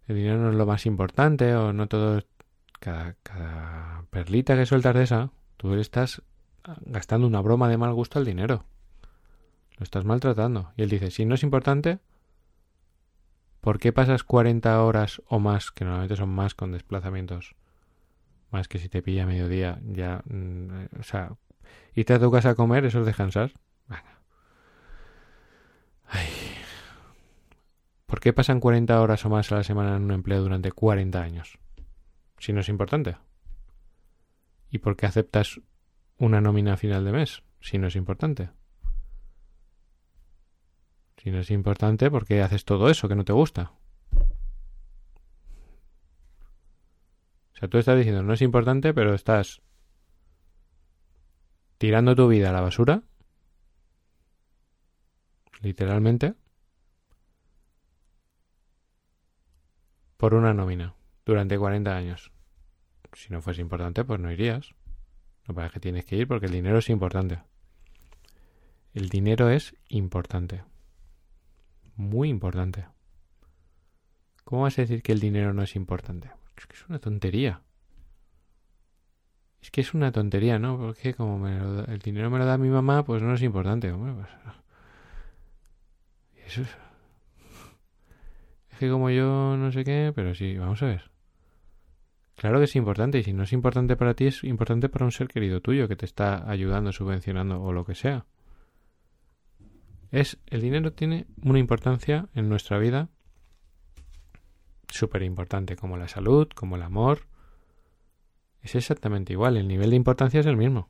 [0.08, 2.26] el dinero no es lo más importante, o no todo es,
[2.80, 6.22] cada, cada perlita que sueltas de esa, tú estás
[6.86, 8.64] gastando una broma de mal gusto al dinero.
[9.78, 10.72] Lo estás maltratando.
[10.76, 11.98] Y él dice, si no es importante,
[13.60, 17.54] ¿por qué pasas 40 horas o más, que normalmente son más con desplazamientos?
[18.50, 21.36] Más que si te pilla a mediodía, ya, mm, o sea,
[21.94, 23.52] irte a tu a comer, eso es descansar.
[26.06, 26.28] Ay.
[28.06, 31.20] ¿Por qué pasan 40 horas o más a la semana en un empleo durante 40
[31.20, 31.58] años?
[32.38, 33.16] Si no es importante.
[34.70, 35.60] ¿Y por qué aceptas
[36.18, 37.42] una nómina a final de mes?
[37.60, 38.50] Si no es importante.
[41.24, 43.72] Si no es importante, ¿por qué haces todo eso que no te gusta?
[47.54, 49.62] O sea, tú estás diciendo, no es importante, pero estás
[51.78, 53.04] tirando tu vida a la basura,
[55.62, 56.34] literalmente,
[60.18, 62.32] por una nómina durante 40 años.
[63.14, 64.74] Si no fuese importante, pues no irías.
[65.48, 67.40] No para que tienes que ir porque el dinero es importante.
[68.92, 70.64] El dinero es importante
[71.96, 72.86] muy importante.
[74.44, 76.30] ¿Cómo vas a decir que el dinero no es importante?
[76.56, 77.62] Es que es una tontería.
[79.62, 80.76] Es que es una tontería, ¿no?
[80.76, 83.92] Porque como el dinero me lo da mi mamá, pues no es importante.
[83.92, 84.28] pues...
[86.46, 86.68] Eso es...
[88.70, 91.10] Es que como yo no sé qué, pero sí, vamos a ver.
[92.36, 95.12] Claro que es importante, y si no es importante para ti, es importante para un
[95.12, 98.26] ser querido tuyo que te está ayudando, subvencionando o lo que sea.
[100.14, 103.08] Es, el dinero tiene una importancia en nuestra vida
[104.88, 107.26] súper importante, como la salud, como el amor.
[108.62, 110.88] Es exactamente igual, el nivel de importancia es el mismo.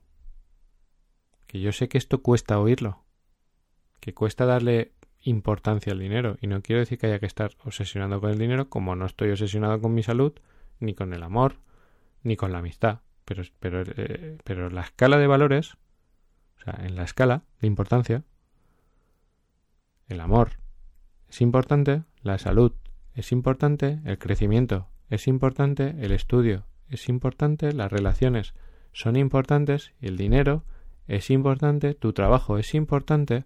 [1.46, 3.02] Que yo sé que esto cuesta oírlo.
[3.98, 6.37] Que cuesta darle importancia al dinero.
[6.42, 9.30] Y no quiero decir que haya que estar obsesionado con el dinero, como no estoy
[9.30, 10.34] obsesionado con mi salud,
[10.80, 11.60] ni con el amor,
[12.24, 13.00] ni con la amistad.
[13.24, 15.78] Pero, pero, eh, pero la escala de valores,
[16.58, 18.22] o sea, en la escala de importancia,
[20.08, 20.52] el amor
[21.28, 22.72] es importante, la salud
[23.14, 28.54] es importante, el crecimiento es importante, el estudio es importante, las relaciones
[28.92, 30.64] son importantes, el dinero
[31.06, 33.44] es importante, tu trabajo es importante,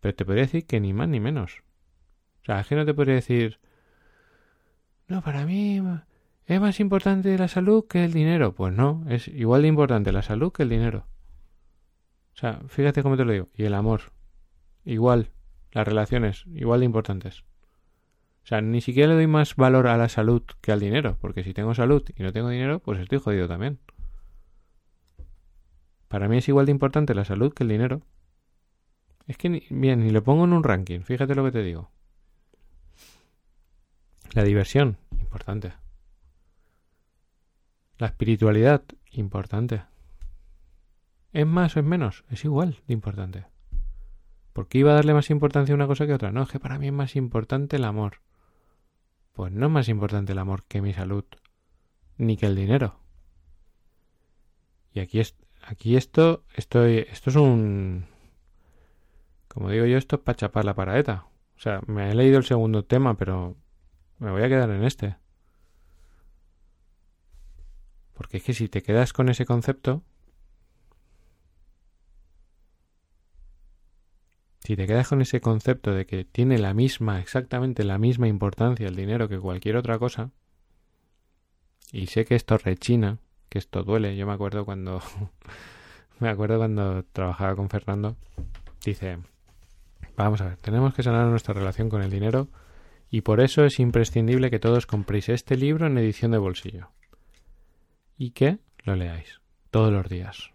[0.00, 1.62] pero te podría decir que ni más ni menos.
[2.42, 3.58] O sea, es que no te podría decir,
[5.08, 5.80] no, para mí
[6.46, 8.54] es más importante la salud que el dinero.
[8.54, 11.06] Pues no, es igual de importante la salud que el dinero.
[12.34, 13.48] O sea, fíjate cómo te lo digo.
[13.54, 14.12] Y el amor,
[14.84, 15.30] igual.
[15.72, 17.44] Las relaciones, igual de importantes.
[18.44, 21.42] O sea, ni siquiera le doy más valor a la salud que al dinero, porque
[21.42, 23.78] si tengo salud y no tengo dinero, pues estoy jodido también.
[26.08, 28.02] Para mí es igual de importante la salud que el dinero.
[29.26, 31.90] Es que, ni, bien, ni lo pongo en un ranking, fíjate lo que te digo.
[34.32, 35.72] La diversión, importante.
[37.96, 39.84] La espiritualidad, importante.
[41.32, 42.24] ¿Es más o es menos?
[42.30, 43.53] Es igual de importante.
[44.54, 46.30] ¿Por qué iba a darle más importancia a una cosa que a otra?
[46.30, 48.22] No, es que para mí es más importante el amor.
[49.32, 51.24] Pues no es más importante el amor que mi salud,
[52.18, 53.00] ni que el dinero.
[54.92, 58.06] Y aquí, es, aquí esto, estoy, esto es un,
[59.48, 61.26] como digo yo, esto es para chapar la paraeta.
[61.56, 63.56] O sea, me he leído el segundo tema, pero
[64.20, 65.16] me voy a quedar en este.
[68.12, 70.04] Porque es que si te quedas con ese concepto,
[74.64, 78.88] si te quedas con ese concepto de que tiene la misma, exactamente la misma importancia
[78.88, 80.30] el dinero que cualquier otra cosa,
[81.92, 85.00] y sé que esto rechina, que esto duele, yo me acuerdo cuando
[86.18, 88.16] me acuerdo cuando trabajaba con Fernando,
[88.84, 89.18] dice,
[90.16, 92.48] Vamos a ver, tenemos que sanar nuestra relación con el dinero
[93.10, 96.90] y por eso es imprescindible que todos compréis este libro en edición de bolsillo
[98.16, 100.50] y que lo leáis todos los días.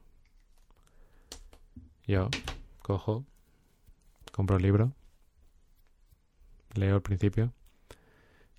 [2.08, 2.30] Yo
[2.82, 3.26] cojo,
[4.40, 4.94] compro el libro,
[6.74, 7.52] leo al principio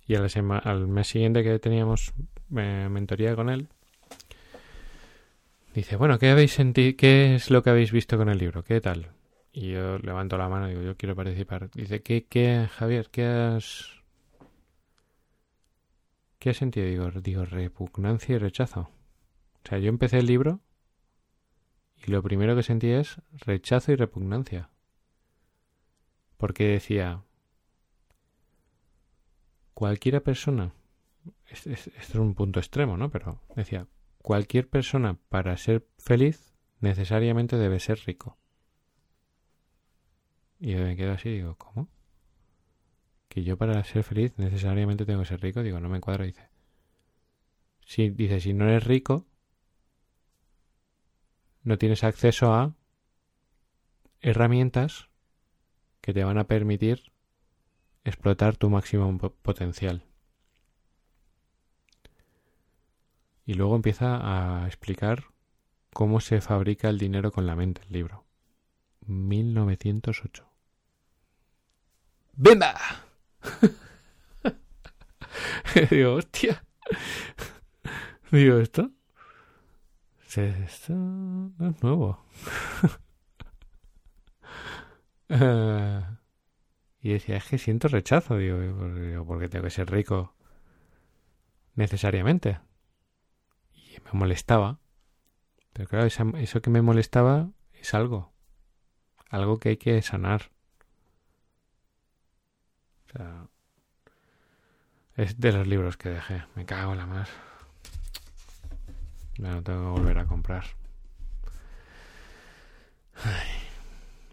[0.05, 2.13] y al, mes siguiente que teníamos
[2.49, 3.67] mentoría con él,
[5.73, 6.95] dice, bueno, ¿qué habéis sentido?
[6.95, 8.63] ¿Qué es lo que habéis visto con el libro?
[8.63, 9.09] ¿Qué tal?
[9.53, 11.71] Y yo levanto la mano y digo, yo quiero participar.
[11.71, 13.87] Dice, ¿qué, qué, Javier, qué has...
[16.37, 16.85] ¿Qué has sentido?
[16.85, 18.81] Digo, digo, repugnancia y rechazo.
[18.81, 20.59] O sea, yo empecé el libro
[22.05, 24.70] y lo primero que sentí es rechazo y repugnancia.
[26.41, 27.23] Porque decía,
[29.75, 30.73] cualquiera persona,
[31.45, 33.11] esto es un punto extremo, ¿no?
[33.11, 33.85] Pero decía,
[34.23, 38.39] cualquier persona para ser feliz necesariamente debe ser rico.
[40.59, 41.89] Y yo me quedo así, digo, ¿cómo?
[43.27, 46.49] Que yo para ser feliz necesariamente tengo que ser rico, digo, no me encuadro, dice.
[47.85, 49.27] Si, dice, si no eres rico,
[51.61, 52.73] no tienes acceso a
[54.21, 55.10] herramientas
[56.01, 57.11] que te van a permitir
[58.03, 60.03] explotar tu máximo potencial.
[63.45, 65.25] Y luego empieza a explicar
[65.93, 68.25] cómo se fabrica el dinero con la mente, el libro.
[69.07, 70.47] 1908.
[72.33, 72.75] ¡Bimba!
[75.89, 76.63] Digo, hostia.
[78.31, 78.91] Digo, ¿esto?
[80.27, 82.23] Esto no es nuevo.
[87.01, 90.35] y decía, es que siento rechazo, digo, porque tengo que ser rico
[91.75, 92.59] necesariamente.
[93.73, 94.79] Y me molestaba.
[95.73, 98.33] Pero claro, eso que me molestaba es algo.
[99.29, 100.51] Algo que hay que sanar.
[103.05, 103.47] O sea,
[105.15, 106.43] es de los libros que dejé.
[106.55, 107.29] Me cago en la más.
[109.37, 110.65] Ya no tengo que volver a comprar.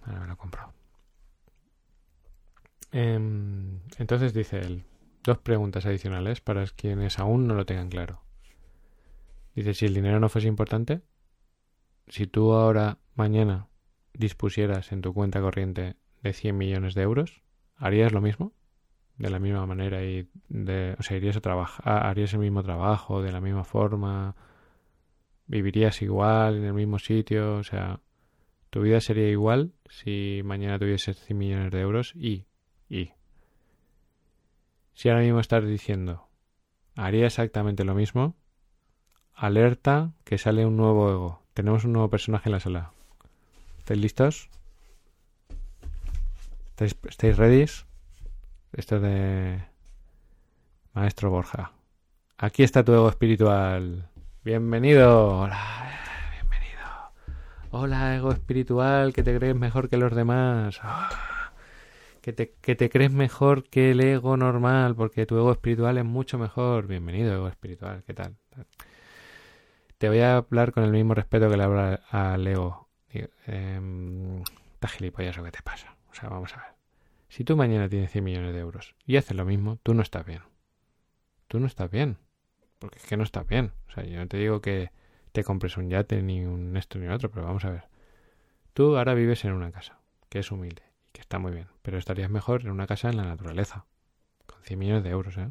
[0.05, 0.78] ahora me lo he.
[2.93, 4.85] Em, entonces dice él,
[5.23, 8.23] dos preguntas adicionales para quienes aún no lo tengan claro.
[9.55, 11.03] Dice, si el dinero no fuese importante,
[12.07, 13.69] si tú ahora, mañana,
[14.15, 17.43] dispusieras en tu cuenta corriente de 100 millones de euros,
[17.77, 18.53] ¿harías lo mismo?
[19.19, 23.21] de la misma manera y de, o sea, irías a trabajar, harías el mismo trabajo
[23.21, 24.37] de la misma forma,
[25.47, 28.01] vivirías igual en el mismo sitio, o sea,
[28.71, 32.47] tu vida sería igual si mañana tuvieses 100 millones de euros y,
[32.89, 33.13] y,
[34.95, 36.29] si ahora mismo estás diciendo,
[36.97, 38.35] haría exactamente lo mismo,
[39.35, 42.93] alerta que sale un nuevo ego, tenemos un nuevo personaje en la sala,
[43.89, 44.51] ¿Estáis listos?
[46.77, 47.65] ¿Estáis, ready?
[48.75, 49.65] Esto es de
[50.93, 51.73] Maestro Borja.
[52.37, 54.11] Aquí está tu ego espiritual.
[54.45, 55.39] Bienvenido.
[55.39, 55.91] Hola,
[56.33, 56.85] bienvenido.
[57.71, 60.81] Hola, ego espiritual, que te crees mejor que los demás.
[60.83, 61.09] Ah,
[62.35, 66.39] que, te, que crees mejor que el ego normal, porque tu ego espiritual es mucho
[66.39, 66.87] mejor.
[66.87, 68.03] Bienvenido, ego espiritual.
[68.07, 68.37] ¿Qué tal?
[69.97, 72.89] Te voy a hablar con el mismo respeto que le hablo al ego.
[73.11, 73.81] Eh,
[74.75, 75.97] está gilipollas o qué te pasa.
[76.11, 76.75] O sea, vamos a ver.
[77.29, 80.27] Si tú mañana tienes 100 millones de euros y haces lo mismo, tú no estás
[80.27, 80.43] bien.
[81.47, 82.19] Tú no estás bien.
[82.79, 83.73] Porque es que no estás bien.
[83.89, 84.91] O sea, yo no te digo que
[85.33, 87.85] te compres un yate, ni un esto, ni otro, pero vamos a ver.
[88.75, 89.99] Tú ahora vives en una casa,
[90.29, 90.88] que es humilde
[91.21, 93.87] está muy bien, pero estarías mejor en una casa en la naturaleza,
[94.47, 95.51] con 100 millones de euros, ¿eh?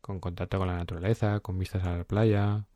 [0.00, 2.66] Con contacto con la naturaleza, con vistas a la playa,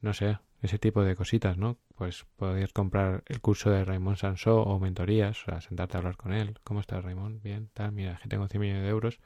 [0.00, 1.78] no sé, ese tipo de cositas, ¿no?
[1.94, 6.16] Pues podrías comprar el curso de Raymond Sansó o mentorías, o sea, sentarte a hablar
[6.16, 6.58] con él.
[6.64, 7.42] ¿Cómo estás, Raymond?
[7.42, 9.20] Bien, tal, mira, que tengo 100 millones de euros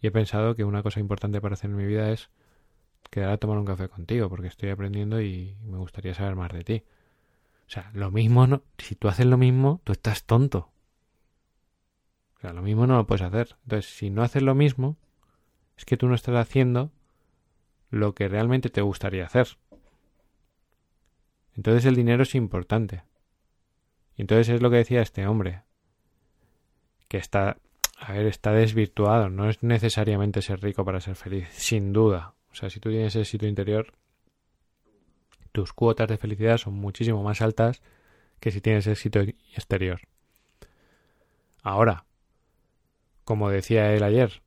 [0.00, 2.30] y he pensado que una cosa importante para hacer en mi vida es
[3.10, 6.64] quedar a tomar un café contigo, porque estoy aprendiendo y me gustaría saber más de
[6.64, 6.84] ti.
[7.66, 10.70] O sea, lo mismo no, si tú haces lo mismo, tú estás tonto.
[12.42, 13.56] Lo mismo no lo puedes hacer.
[13.64, 14.96] Entonces, si no haces lo mismo,
[15.76, 16.92] es que tú no estás haciendo
[17.90, 19.58] lo que realmente te gustaría hacer.
[21.56, 23.02] Entonces el dinero es importante.
[24.16, 25.62] Y entonces es lo que decía este hombre,
[27.08, 27.58] que está
[27.98, 29.30] a ver, está desvirtuado.
[29.30, 32.34] No es necesariamente ser rico para ser feliz, sin duda.
[32.50, 33.92] O sea, si tú tienes éxito interior,
[35.52, 37.82] tus cuotas de felicidad son muchísimo más altas
[38.40, 40.00] que si tienes éxito exterior.
[41.62, 42.04] Ahora,
[43.26, 44.40] como decía él ayer,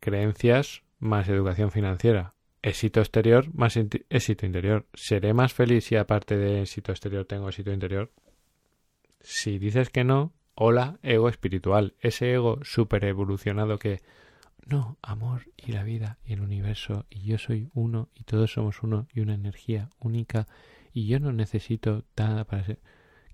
[0.00, 2.34] creencias más educación financiera.
[2.62, 4.86] Éxito exterior más éxito interior.
[4.94, 8.12] ¿Seré más feliz si aparte de éxito exterior tengo éxito interior?
[9.20, 14.02] Si dices que no, Hola, ego espiritual, ese ego super evolucionado que
[14.66, 18.82] no, amor y la vida y el universo y yo soy uno y todos somos
[18.82, 20.46] uno y una energía única
[20.92, 22.78] y yo no necesito nada para ser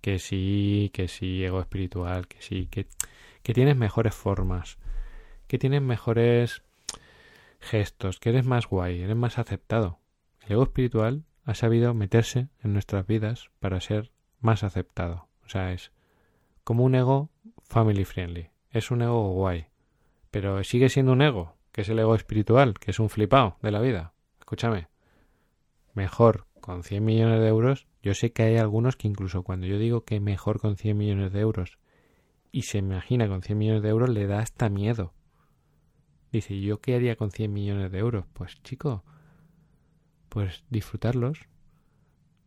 [0.01, 2.87] que sí, que sí, ego espiritual, que sí, que,
[3.49, 4.77] que tienes mejores formas,
[5.47, 6.63] que tienes mejores
[7.61, 10.01] gestos, que eres más guay, eres más aceptado.
[10.45, 15.29] El ego espiritual ha sabido meterse en nuestras vidas para ser más aceptado.
[15.47, 15.93] O sea, es
[16.63, 17.31] como un ego
[17.63, 18.51] family friendly.
[18.71, 19.69] Es un ego guay.
[20.31, 23.71] Pero sigue siendo un ego, que es el ego espiritual, que es un flipado de
[23.71, 24.13] la vida.
[24.41, 24.89] Escúchame.
[25.95, 27.87] Mejor con 100 millones de euros.
[28.03, 31.33] Yo sé que hay algunos que incluso cuando yo digo que mejor con 100 millones
[31.33, 31.79] de euros
[32.59, 35.15] y se imagina con 100 millones de euros le da hasta miedo.
[36.33, 38.25] Dice, ¿yo qué haría con 100 millones de euros?
[38.33, 39.05] Pues chico,
[40.29, 41.39] pues disfrutarlos,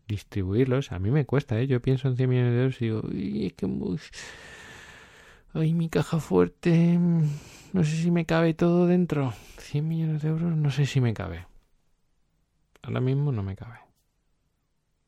[0.09, 0.91] distribuirlos.
[0.91, 1.65] A mí me cuesta, ¿eh?
[1.65, 3.67] Yo pienso en 100 millones de euros y digo, Uy, es que...
[5.53, 6.99] Ay, mi caja fuerte,
[7.71, 9.33] no sé si me cabe todo dentro.
[9.59, 11.47] 100 millones de euros, no sé si me cabe.
[12.81, 13.79] Ahora mismo no me cabe.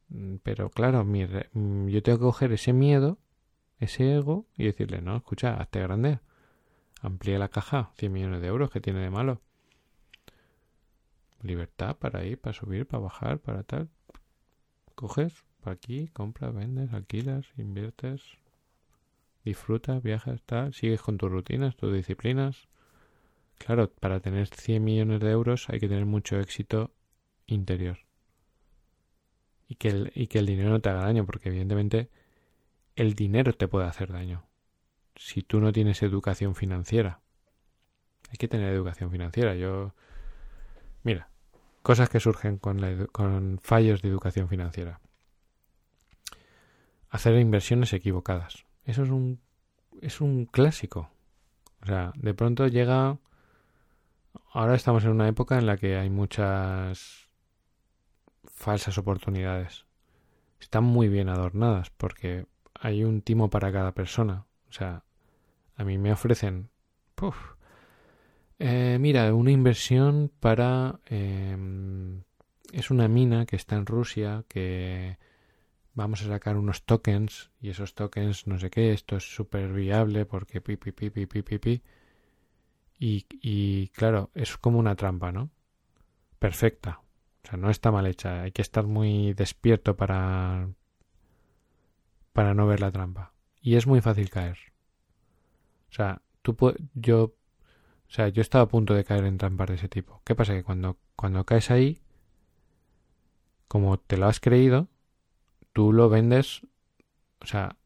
[0.08, 3.20] Mm, pero claro, mi mm, yo tengo que coger ese miedo,
[3.80, 6.20] ese ego, y decirle, no, escucha, hazte grande.
[7.02, 9.42] Amplía la caja, 100 millones de euros, ¿qué tiene de malo?
[11.42, 13.90] Libertad para ir, para subir, para bajar, para tal.
[14.96, 18.22] Coges para aquí, compras, vendes, alquilas, inviertes,
[19.44, 22.68] disfrutas, viajas, tal, sigues con tus rutinas, tus disciplinas.
[23.58, 26.92] Claro, para tener 100 millones de euros hay que tener mucho éxito
[27.46, 28.00] interior.
[29.68, 32.10] Y que, el, y que el dinero no te haga daño, porque evidentemente
[32.96, 34.46] el dinero te puede hacer daño.
[35.16, 37.22] Si tú no tienes educación financiera.
[38.30, 39.56] Hay que tener educación financiera.
[39.56, 39.94] Yo.
[41.04, 41.30] Mira,
[41.84, 45.02] Cosas que surgen con, fallos de educación financiera.
[47.10, 48.66] Hacer inversiones equivocadas.
[48.86, 49.42] Eso es un,
[50.02, 51.12] es un clásico.
[51.82, 53.20] O sea, de pronto llega...
[54.54, 57.30] Ahora estamos en una época en la que hay muchas
[58.46, 59.86] falsas oportunidades.
[60.62, 62.46] Están muy bien adornadas porque
[62.84, 64.46] hay un timo para cada persona.
[64.70, 65.04] O sea,
[65.76, 66.70] a mí me ofrecen
[68.60, 71.00] eh, mira, una inversión para...
[71.06, 72.24] Em,
[72.72, 75.18] es una mina que está en Rusia que
[75.94, 80.26] vamos a sacar unos tokens y esos tokens no sé qué, esto es súper viable
[80.26, 80.60] porque.
[83.00, 85.52] Y, y claro, es como una trampa, ¿no?
[86.40, 87.02] Perfecta.
[87.44, 88.42] O sea, no está mal hecha.
[88.42, 90.68] Hay que estar muy despierto para
[92.34, 93.34] para no ver la trampa.
[93.62, 94.58] Y es muy fácil caer.
[95.90, 96.56] O sea, tú
[96.94, 97.36] yo
[98.14, 100.22] o sea, yo estaba a punto de caer en trampas de ese tipo.
[100.24, 100.54] ¿Qué pasa?
[100.54, 102.00] Que cuando, cuando caes ahí,
[103.68, 104.88] como te lo has creído,
[105.72, 106.62] tú lo vendes,
[107.42, 107.78] o sea,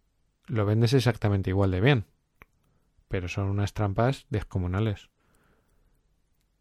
[0.48, 2.06] lo vendes exactamente igual de bien,
[3.08, 5.10] pero son unas trampas descomunales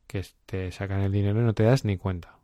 [0.07, 2.39] que te sacan el dinero y no te das ni cuenta.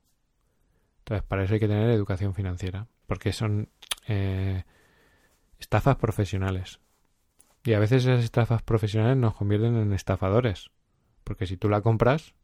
[1.03, 3.69] Entonces, para eso hay que tener educación financiera, porque son
[4.09, 4.65] eh,
[5.63, 6.81] estafas profesionales.
[7.63, 10.73] Y a veces esas estafas profesionales nos convierten en estafadores,
[11.23, 12.35] porque si tú la compras,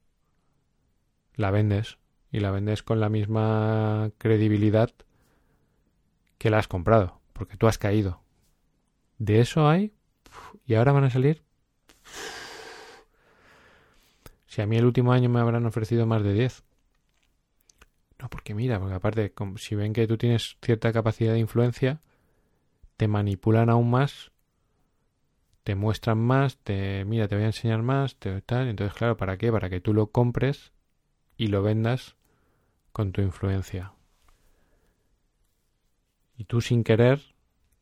[1.35, 1.99] la vendes
[2.31, 4.93] y la vendes con la misma credibilidad
[6.39, 8.23] que la has comprado, porque tú has caído.
[9.19, 9.93] De eso hay,
[10.65, 11.43] y ahora van a salir.
[14.47, 16.63] Si a mí el último año me habrán ofrecido más de 10.
[18.21, 22.01] No, porque mira, porque aparte, si ven que tú tienes cierta capacidad de influencia,
[22.99, 24.33] te manipulan aún más,
[25.63, 28.67] te muestran más, te mira, te voy a enseñar más, te tal.
[28.69, 29.53] Entonces, claro, ¿para qué?
[29.53, 30.73] Para que tú lo compres
[31.37, 32.17] y lo vendas
[32.93, 33.93] con tu influencia.
[36.37, 37.21] Y tú sin querer,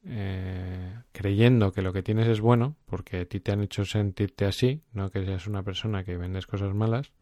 [0.04, 4.44] eh, creyendo que lo que tienes es bueno, porque a ti te han hecho sentirte
[4.44, 7.12] así, no que seas una persona que vendes cosas malas,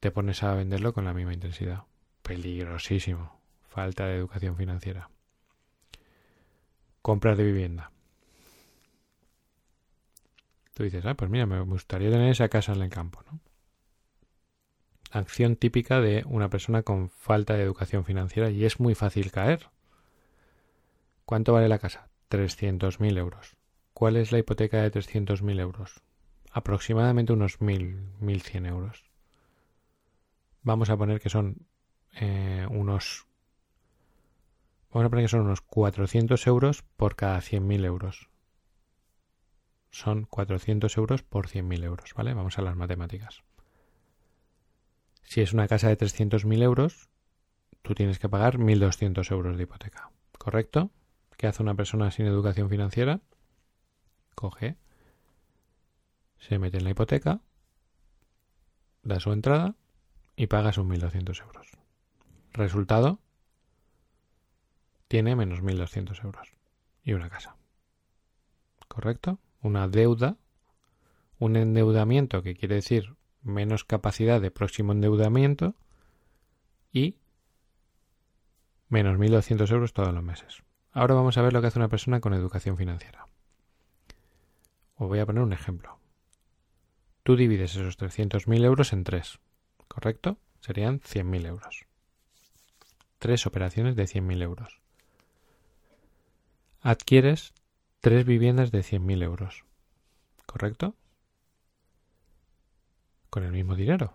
[0.00, 1.84] te pones a venderlo con la misma intensidad.
[2.22, 3.40] Peligrosísimo.
[3.68, 5.08] Falta de educación financiera.
[7.02, 7.90] Compras de vivienda.
[10.74, 13.40] Tú dices, ah, pues mira, me gustaría tener esa casa en el campo, ¿no?
[15.10, 19.70] acción típica de una persona con falta de educación financiera y es muy fácil caer.
[21.24, 22.08] ¿Cuánto vale la casa?
[22.30, 23.56] 300.000 euros.
[23.92, 26.02] ¿Cuál es la hipoteca de 300.000 euros?
[26.50, 29.04] Aproximadamente unos 1.000, 1.100 euros.
[30.62, 31.66] Vamos a poner que son
[32.14, 33.26] eh, unos...
[34.98, 38.30] Vamos a poner que son unos 400 euros por cada 100.000 euros.
[39.92, 42.34] Son 400 euros por 100.000 euros, ¿vale?
[42.34, 43.44] Vamos a las matemáticas.
[45.22, 47.10] Si es una casa de 300.000 euros,
[47.82, 50.10] tú tienes que pagar 1.200 euros de hipoteca.
[50.36, 50.90] ¿Correcto?
[51.36, 53.20] ¿Qué hace una persona sin educación financiera?
[54.34, 54.78] Coge,
[56.38, 57.40] se mete en la hipoteca,
[59.04, 59.76] da su entrada
[60.34, 61.68] y paga sus 1.200 euros.
[62.52, 63.20] Resultado,
[65.08, 66.52] tiene menos 1.200 euros
[67.02, 67.56] y una casa.
[68.86, 69.38] ¿Correcto?
[69.62, 70.36] Una deuda,
[71.38, 75.74] un endeudamiento que quiere decir menos capacidad de próximo endeudamiento
[76.92, 77.16] y
[78.88, 80.62] menos 1.200 euros todos los meses.
[80.92, 83.26] Ahora vamos a ver lo que hace una persona con educación financiera.
[84.96, 85.98] Os voy a poner un ejemplo.
[87.22, 89.38] Tú divides esos 300.000 euros en tres,
[89.86, 90.38] ¿correcto?
[90.60, 91.86] Serían 100.000 euros.
[93.18, 94.80] Tres operaciones de 100.000 euros.
[96.80, 97.54] Adquieres
[98.00, 99.64] tres viviendas de 100.000 euros,
[100.46, 100.94] ¿correcto?
[103.30, 104.14] con el mismo dinero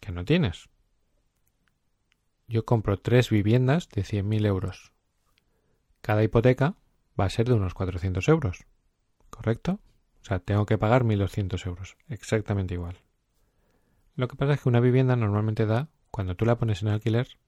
[0.00, 0.68] que no tienes.
[2.48, 4.92] Yo compro tres viviendas de 100.000 euros.
[6.00, 6.74] Cada hipoteca
[7.18, 8.66] va a ser de unos 400 euros.
[9.30, 9.78] ¿Correcto?
[10.20, 11.96] O sea, tengo que pagar 1.200 euros.
[12.08, 12.98] Exactamente igual.
[14.16, 17.38] Lo que pasa es que una vivienda normalmente da, cuando tú la pones en alquiler,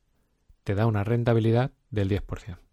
[0.63, 2.64] te da una rentabilidad del 10%.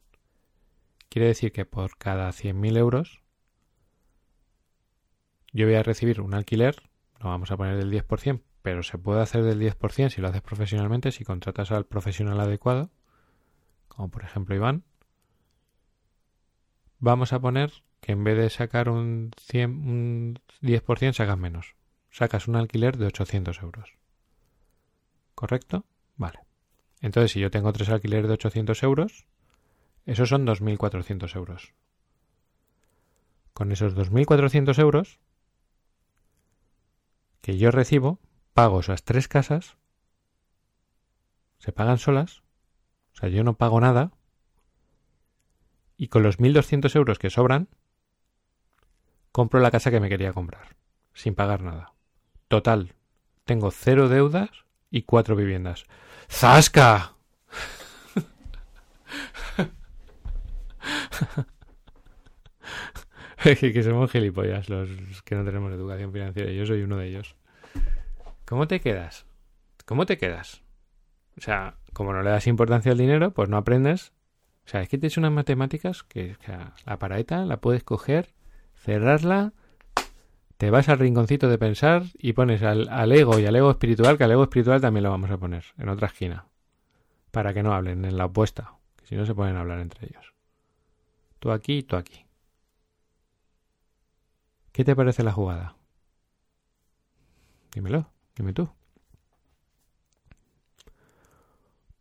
[1.12, 3.22] Quiere decir que por cada 100.000 euros
[5.52, 6.90] yo voy a recibir un alquiler
[7.20, 10.42] no vamos a poner del 10%, pero se puede hacer del 10% si lo haces
[10.42, 12.92] profesionalmente, si contratas al profesional adecuado,
[13.90, 14.86] como por ejemplo Iván.
[17.00, 21.76] Vamos a poner que en vez de sacar un, 100, un 10% sacas menos.
[22.10, 23.98] Sacas un alquiler de 800 euros.
[25.36, 25.84] ¿Correcto?
[26.16, 26.40] Vale.
[27.02, 29.26] Entonces, si yo tengo tres alquileres de 800 euros,
[30.06, 31.74] esos son 2.400 euros.
[33.54, 35.20] Con esos 2.400 euros
[37.42, 38.20] que yo recibo,
[38.54, 39.78] pago esas tres casas,
[41.60, 42.44] se pagan solas,
[43.14, 44.12] o sea, yo no pago nada,
[45.98, 47.70] y con los 1.200 euros que sobran,
[49.32, 50.76] compro la casa que me quería comprar,
[51.14, 51.94] sin pagar nada.
[52.48, 52.96] Total,
[53.46, 54.50] tengo cero deudas
[54.90, 55.86] y cuatro viviendas.
[56.30, 57.16] ¡Zasca!
[63.44, 64.90] que somos gilipollas los
[65.24, 66.52] que no tenemos educación financiera.
[66.52, 67.36] Yo soy uno de ellos.
[68.46, 69.26] ¿Cómo te quedas?
[69.86, 70.62] ¿Cómo te quedas?
[71.38, 74.14] O sea, como no le das importancia al dinero, pues no aprendes.
[74.66, 76.38] O sea, es que tienes unas matemáticas que,
[76.86, 78.30] la paraeta la puedes coger,
[78.76, 79.54] cerrarla,
[80.58, 84.18] te vas al rinconcito de pensar y pones al, al ego y al ego espiritual,
[84.18, 86.46] que al ego espiritual también lo vamos a poner en otra esquina.
[87.32, 90.31] Para que no hablen en la opuesta, que si no se pueden hablar entre ellos.
[91.42, 92.28] Tú aquí y tú aquí.
[94.72, 95.76] ¿Qué te parece la jugada?
[97.74, 98.70] Dímelo, dime tú.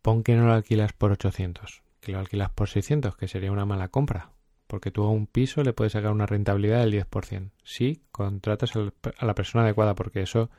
[0.03, 1.81] Pon que no lo alquilas por 800.
[2.01, 4.29] que lo alquilas por 600, que sería una mala compra,
[4.67, 7.49] porque tú a un piso le puedes sacar una rentabilidad del 10%.
[7.63, 10.51] Si contratas a la persona adecuada, porque eso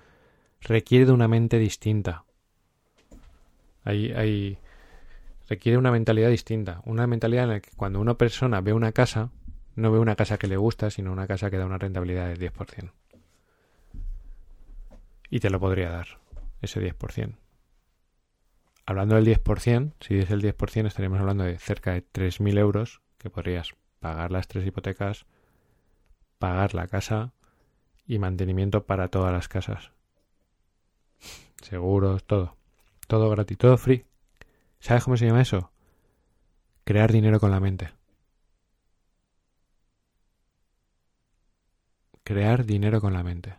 [0.61, 2.25] requiere de una mente distinta.
[3.85, 4.59] Hay, hay,
[5.53, 6.81] requiere una mentalidad distinta.
[6.87, 9.29] Una mentalidad en la que cuando una persona ve una casa,
[9.75, 12.39] no ve una casa que le gusta, sino una casa que da una rentabilidad del
[12.39, 12.91] 10%.
[15.29, 16.07] Y te lo podría dar,
[16.63, 17.37] ese 10%.
[18.87, 23.29] Hablando del 10%, si es el 10%, estaríamos hablando de cerca de 3.000 euros que
[23.29, 25.27] podrías pagar las tres hipotecas,
[26.39, 27.35] pagar la casa
[28.07, 29.93] y mantenimiento para todas las casas.
[31.61, 32.57] Seguros, todo.
[33.07, 34.07] Todo gratis, todo free.
[34.83, 35.71] ¿Sabes cómo se llama eso?
[36.83, 37.93] Crear dinero con la mente.
[42.25, 43.55] Crear dinero con la mente.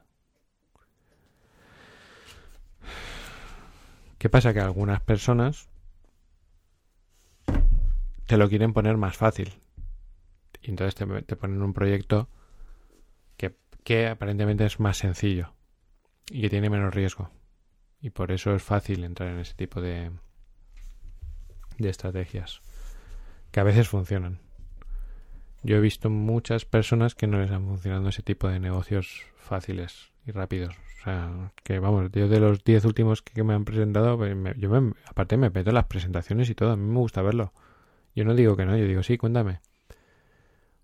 [4.17, 4.53] ¿Qué pasa?
[4.53, 5.69] Que algunas personas
[8.25, 9.53] te lo quieren poner más fácil.
[10.61, 12.27] Y entonces te, ponen un proyecto
[13.37, 13.55] que,
[13.85, 15.53] que aparentemente es más sencillo
[16.29, 17.29] y que tiene menos riesgo.
[18.01, 20.11] Y por eso es fácil entrar en ese tipo de,
[21.77, 22.61] de estrategias.
[23.51, 24.39] Que a veces funcionan.
[25.63, 30.11] Yo he visto muchas personas que no les han funcionado ese tipo de negocios fáciles
[30.25, 30.75] y rápidos.
[30.99, 34.69] O sea, que vamos, yo de los 10 últimos que, me han presentado, pues, yo
[34.69, 37.53] me, aparte me peto las presentaciones y todo, a mí me gusta verlo.
[38.15, 39.59] Yo no digo que no, yo digo, sí, cuéntame.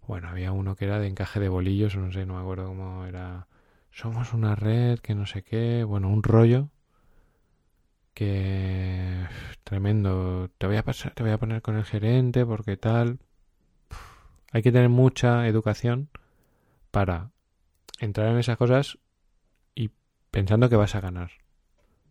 [0.08, 3.06] Bueno, había uno que era de encaje de bolillos, no sé, no me acuerdo cómo
[3.06, 3.48] era.
[3.92, 6.70] Somos una red, que no sé qué, bueno, un rollo
[8.20, 9.26] que
[9.64, 10.50] tremendo.
[10.58, 13.20] Te voy a pasar, te voy a poner con el gerente porque tal.
[14.52, 16.10] Hay que tener mucha educación
[16.92, 17.32] para
[18.00, 18.98] entrar en esas cosas
[20.32, 21.32] pensando que vas a ganar.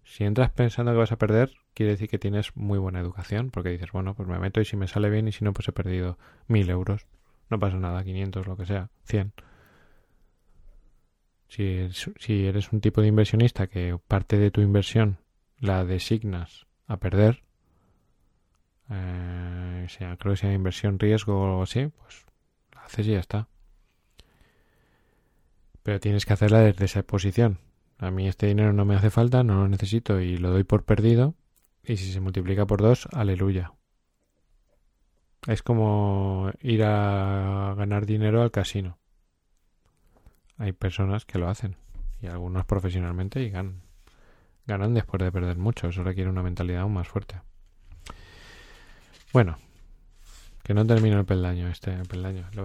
[0.02, 3.68] Si entras pensando que vas a perder, quiere decir que tienes muy buena educación, porque
[3.68, 5.72] dices, bueno, pues me meto y si me sale bien y si no, pues he
[5.72, 7.06] perdido mil euros.
[7.50, 9.32] No pasa nada, 500, lo que sea, 100.
[11.48, 11.88] Si,
[12.18, 15.18] si eres un tipo de inversionista que parte de tu inversión
[15.60, 17.42] la designas a perder,
[18.90, 22.26] eh, sea, creo que sea inversión riesgo o algo así, pues
[22.74, 23.48] la haces y ya está.
[25.82, 27.58] Pero tienes que hacerla desde esa posición,
[27.98, 30.84] a mí este dinero no me hace falta, no lo necesito y lo doy por
[30.84, 31.34] perdido.
[31.82, 33.72] Y si se multiplica por dos, aleluya.
[35.46, 38.98] Es como ir a ganar dinero al casino.
[40.58, 41.76] Hay personas que lo hacen
[42.20, 43.87] y algunos profesionalmente y ganan.
[44.68, 45.88] Ganan después de perder mucho.
[45.88, 47.40] Eso requiere una mentalidad aún más fuerte.
[49.32, 49.56] Bueno,
[50.62, 52.46] que no termino el peldaño este peldaño.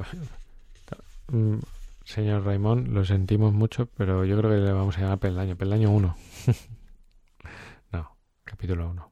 [1.30, 1.60] Mm,
[2.04, 5.56] Señor Raimón, lo sentimos mucho, pero yo creo que le vamos a llamar Peldaño.
[5.56, 6.16] Peldaño 1.
[7.94, 9.12] no, capítulo 1.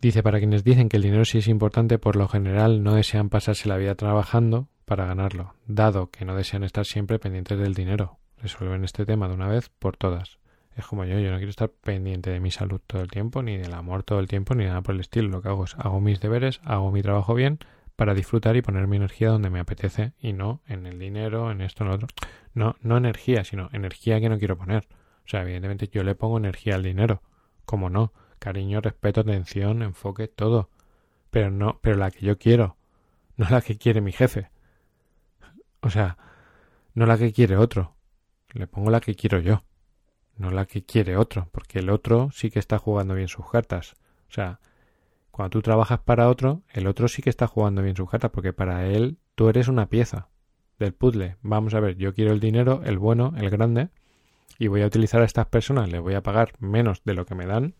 [0.00, 3.28] Dice, para quienes dicen que el dinero sí es importante, por lo general no desean
[3.30, 8.18] pasarse la vida trabajando para ganarlo, dado que no desean estar siempre pendientes del dinero.
[8.42, 10.38] Resuelven este tema de una vez por todas.
[10.76, 13.56] Es como yo, yo no quiero estar pendiente de mi salud todo el tiempo, ni
[13.56, 15.28] del amor todo el tiempo, ni nada por el estilo.
[15.28, 17.58] Lo que hago es hago mis deberes, hago mi trabajo bien,
[17.96, 21.62] para disfrutar y poner mi energía donde me apetece y no en el dinero, en
[21.62, 22.08] esto, en lo otro.
[22.52, 24.86] No, no energía, sino energía que no quiero poner.
[25.24, 27.22] O sea, evidentemente yo le pongo energía al dinero.
[27.64, 28.12] como no?
[28.38, 30.68] Cariño, respeto, atención, enfoque, todo.
[31.30, 32.76] Pero no, pero la que yo quiero,
[33.36, 34.50] no la que quiere mi jefe.
[35.80, 36.18] O sea,
[36.94, 37.95] no la que quiere otro.
[38.52, 39.62] Le pongo la que quiero yo.
[40.36, 43.94] No la que quiere otro, porque el otro sí que está jugando bien sus cartas.
[44.28, 44.60] O sea,
[45.30, 48.52] cuando tú trabajas para otro, el otro sí que está jugando bien su carta, porque
[48.52, 50.28] para él tú eres una pieza
[50.78, 51.36] del puzzle.
[51.42, 53.88] Vamos a ver, yo quiero el dinero, el bueno, el grande,
[54.58, 57.34] y voy a utilizar a estas personas, les voy a pagar menos de lo que
[57.34, 57.74] me dan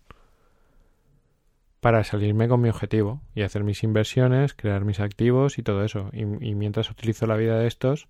[1.80, 6.10] para salirme con mi objetivo y hacer mis inversiones, crear mis activos y todo eso.
[6.12, 8.08] Y, mientras utilizo la vida de estos,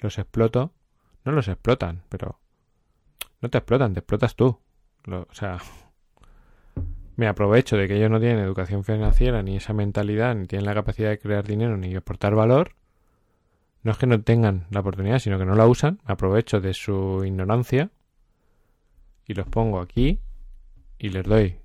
[0.00, 0.72] los exploto.
[1.26, 2.38] No los explotan, pero
[3.40, 4.60] no te explotan, te explotas tú.
[5.08, 5.58] o sea,
[7.16, 10.74] me aprovecho de que ellos no tienen educación financiera, ni esa mentalidad, ni tienen la
[10.74, 12.76] capacidad de crear dinero, ni aportar valor.
[13.82, 15.98] No es que no tengan la oportunidad, sino que no la usan.
[16.06, 17.90] Me aprovecho de su ignorancia
[19.26, 20.20] y los pongo aquí
[20.96, 21.58] y les doy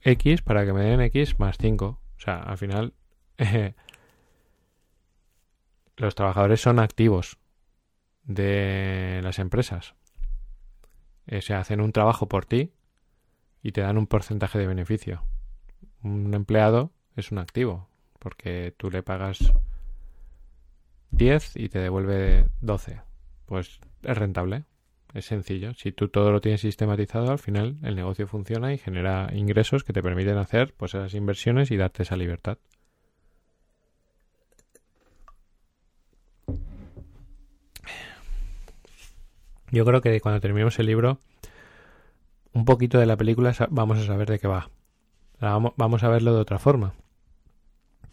[0.00, 1.84] X para que me den X más 5.
[1.86, 2.94] O sea, al final
[5.96, 7.38] los trabajadores son activos
[8.24, 9.94] de las empresas.
[11.26, 12.72] Eh, se hacen un trabajo por ti
[13.62, 15.24] y te dan un porcentaje de beneficio.
[16.02, 19.52] Un empleado es un activo, porque tú le pagas
[21.12, 23.00] 10 y te devuelve 12.
[23.46, 24.64] Pues es rentable.
[25.14, 25.74] Es sencillo.
[25.74, 29.92] Si tú todo lo tienes sistematizado, al final el negocio funciona y genera ingresos que
[29.92, 32.58] te permiten hacer pues esas inversiones y darte esa libertad.
[39.72, 41.18] Yo creo que cuando terminemos el libro,
[42.52, 44.68] un poquito de la película vamos a saber de qué va.
[45.40, 46.92] Vamos a verlo de otra forma.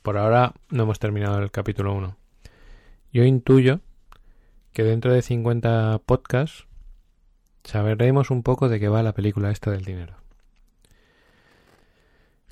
[0.02, 2.16] Por ahora no hemos terminado el capítulo 1.
[3.12, 3.82] Yo intuyo
[4.72, 6.66] que dentro de 50 podcasts
[7.66, 10.16] sabremos un poco de qué va la película esta del dinero.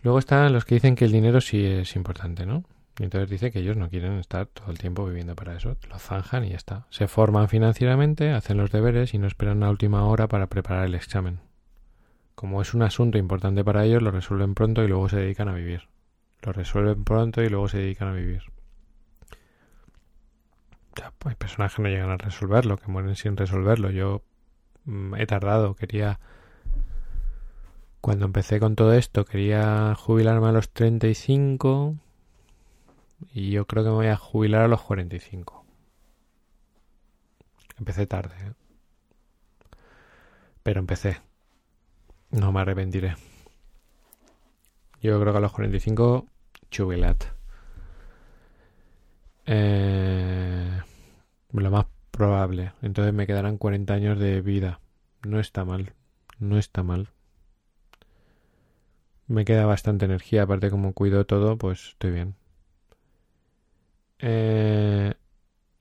[0.02, 2.66] Luego están los que dicen que el dinero sí es importante, ¿no?
[3.00, 5.78] Y entonces dice que ellos no quieren estar todo el tiempo viviendo para eso.
[5.88, 6.88] Lo zanjan y ya está.
[6.90, 10.96] Se forman financieramente, hacen los deberes y no esperan a última hora para preparar el
[10.96, 11.40] examen.
[12.34, 15.54] Como es un asunto importante para ellos, lo resuelven pronto y luego se dedican a
[15.54, 15.88] vivir.
[16.42, 18.42] Lo resuelven pronto y luego se dedican a vivir.
[21.26, 23.92] hay personas que no llegan a resolverlo, que mueren sin resolverlo.
[23.92, 24.24] Yo
[24.86, 26.20] mm, he tardado, quería...
[28.02, 31.96] Cuando empecé con todo esto, quería jubilarme a los 35
[33.34, 35.66] y yo creo que me voy a jubilar a los 45.
[37.80, 38.54] Empecé tarde, ¿eh?
[40.64, 41.22] pero empecé.
[42.32, 43.16] No me arrepentiré.
[45.02, 46.28] Yo creo que a los 45,
[46.76, 47.24] jubilat.
[49.46, 50.82] Eh,
[51.54, 52.74] lo más probable.
[52.82, 54.82] Entonces me quedarán 40 años de vida.
[55.26, 55.94] No está mal.
[56.40, 57.10] No está mal.
[59.28, 60.44] Me queda bastante energía.
[60.44, 62.36] Aparte, como cuido todo, pues estoy bien.
[64.20, 65.14] Eh,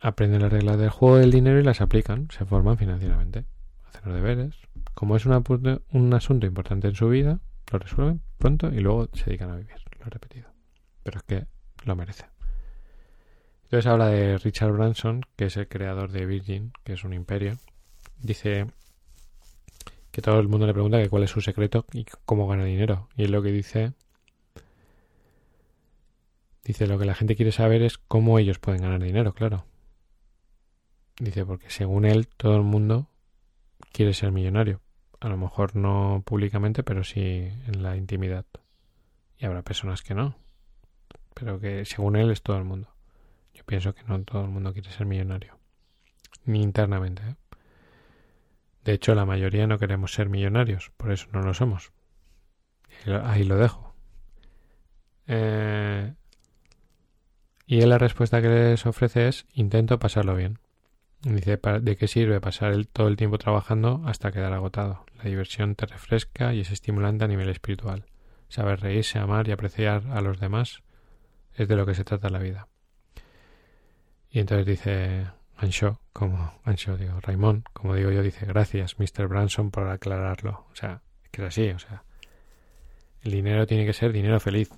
[0.01, 2.29] aprenden las reglas del juego del dinero y las aplican.
[2.31, 3.45] Se forman financieramente.
[3.85, 4.55] Hacen los deberes.
[4.95, 9.51] Como es un asunto importante en su vida, lo resuelven pronto y luego se dedican
[9.51, 9.77] a vivir.
[9.99, 10.49] Lo he repetido.
[11.03, 11.47] Pero es que
[11.85, 12.25] lo merece.
[13.65, 17.59] Entonces habla de Richard Branson, que es el creador de Virgin, que es un imperio.
[18.21, 18.67] Dice
[20.13, 23.09] que todo el mundo le pregunta que cuál es su secreto y cómo gana dinero.
[23.17, 23.93] Y es lo que dice.
[26.67, 29.67] Dice lo que la gente quiere saber es cómo ellos pueden ganar dinero, claro.
[31.17, 33.09] Dice porque según él todo el mundo
[33.93, 34.81] quiere ser millonario.
[35.21, 38.47] A lo mejor no públicamente, pero sí en la intimidad.
[39.39, 40.37] Y habrá personas que no.
[41.35, 42.93] Pero que según él es todo el mundo.
[43.55, 45.61] Yo pienso que no todo el mundo quiere ser millonario.
[46.47, 47.23] Ni internamente.
[47.23, 47.37] ¿eh?
[48.83, 50.91] De hecho, la mayoría no queremos ser millonarios.
[50.97, 51.93] Por eso no lo somos.
[53.23, 53.95] Ahí lo dejo.
[55.29, 56.13] Eh,
[57.67, 60.59] y él la respuesta que les ofrece es intento pasarlo bien.
[61.23, 65.05] Dice, ¿de qué sirve pasar todo el tiempo trabajando hasta quedar agotado?
[65.19, 68.07] La diversión te refresca y es estimulante a nivel espiritual.
[68.49, 70.83] Saber reírse, amar y apreciar a los demás
[71.55, 72.69] es de lo que se trata la vida.
[74.31, 79.27] Y entonces dice Ansho, como Ansho, digo, Raymond, como digo yo, dice, gracias, Mr.
[79.27, 80.67] Branson, por aclararlo.
[80.71, 82.05] O sea, es que es así, o sea,
[83.23, 84.71] el dinero tiene que ser dinero feliz,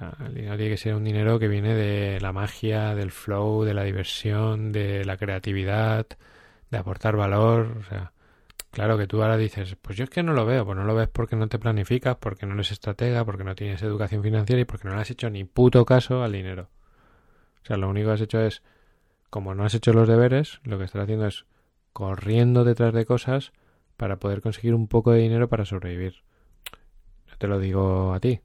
[0.00, 3.74] el dinero tiene que ser un dinero que viene de la magia, del flow, de
[3.74, 6.06] la diversión, de la creatividad,
[6.70, 7.76] de aportar valor.
[7.78, 8.12] O sea,
[8.70, 10.94] claro que tú ahora dices, pues yo es que no lo veo, pues no lo
[10.94, 14.64] ves porque no te planificas, porque no eres estratega, porque no tienes educación financiera y
[14.64, 16.68] porque no le has hecho ni puto caso al dinero.
[17.62, 18.62] O sea, lo único que has hecho es,
[19.30, 21.44] como no has hecho los deberes, lo que estás haciendo es
[21.92, 23.52] corriendo detrás de cosas
[23.96, 26.22] para poder conseguir un poco de dinero para sobrevivir.
[27.26, 28.40] No te lo digo a ti,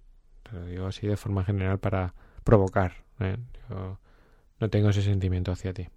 [0.52, 2.14] lo digo así de forma general para
[2.44, 3.04] provocar.
[3.20, 3.38] ¿eh?
[3.70, 4.00] Yo
[4.60, 5.88] no tengo ese sentimiento hacia ti.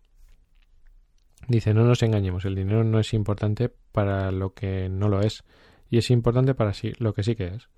[1.48, 5.44] Dice, no nos engañemos, el dinero no es importante para lo que no lo es,
[5.90, 7.68] y es importante para sí, lo que sí que es.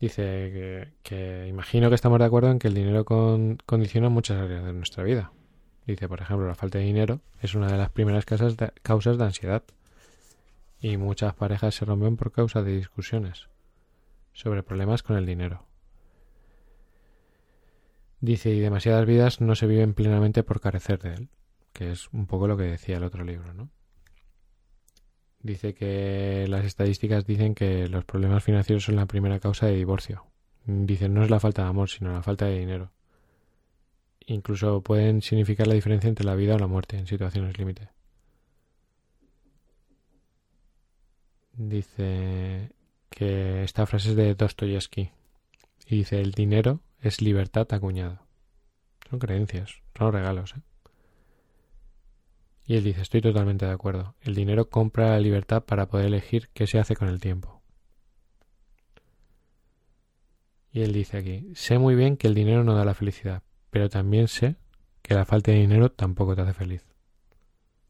[0.00, 4.72] Dice que, imagino que estamos de acuerdo en que el dinero condiciona muchas áreas de
[4.72, 5.32] nuestra vida.
[5.86, 9.62] Dice, por ejemplo, la falta de dinero es una de las primeras causas de ansiedad,
[10.80, 13.48] y muchas parejas se rompen por causa de discusiones
[14.38, 15.66] sobre problemas con el dinero.
[18.20, 21.28] Dice, y demasiadas vidas no se viven plenamente por carecer de él,
[21.72, 23.68] que es un poco lo que decía el otro libro, ¿no?
[25.40, 30.26] Dice que las estadísticas dicen que los problemas financieros son la primera causa de divorcio.
[30.66, 32.92] Dice, no es la falta de amor, sino la falta de dinero.
[34.26, 37.88] Incluso pueden significar la diferencia entre la vida o la muerte en situaciones límite.
[41.54, 42.70] Dice,
[43.18, 45.10] que esta frase es de Dostoyevsky
[45.88, 48.22] y dice el dinero es libertad acuñada.
[49.10, 50.54] Son creencias, son regalos.
[50.56, 50.60] ¿eh?
[52.64, 54.14] Y él dice, estoy totalmente de acuerdo.
[54.20, 57.60] El dinero compra la libertad para poder elegir qué se hace con el tiempo.
[60.70, 63.88] Y él dice aquí, sé muy bien que el dinero no da la felicidad, pero
[63.88, 64.54] también sé
[65.02, 66.84] que la falta de dinero tampoco te hace feliz.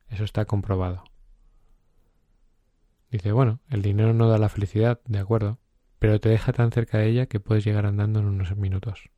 [0.09, 1.05] Eso está comprobado.
[3.11, 5.59] Dice, bueno, el dinero no da la felicidad, de acuerdo,
[5.99, 9.11] pero te deja tan cerca de ella que puedes llegar andando en unos minutos.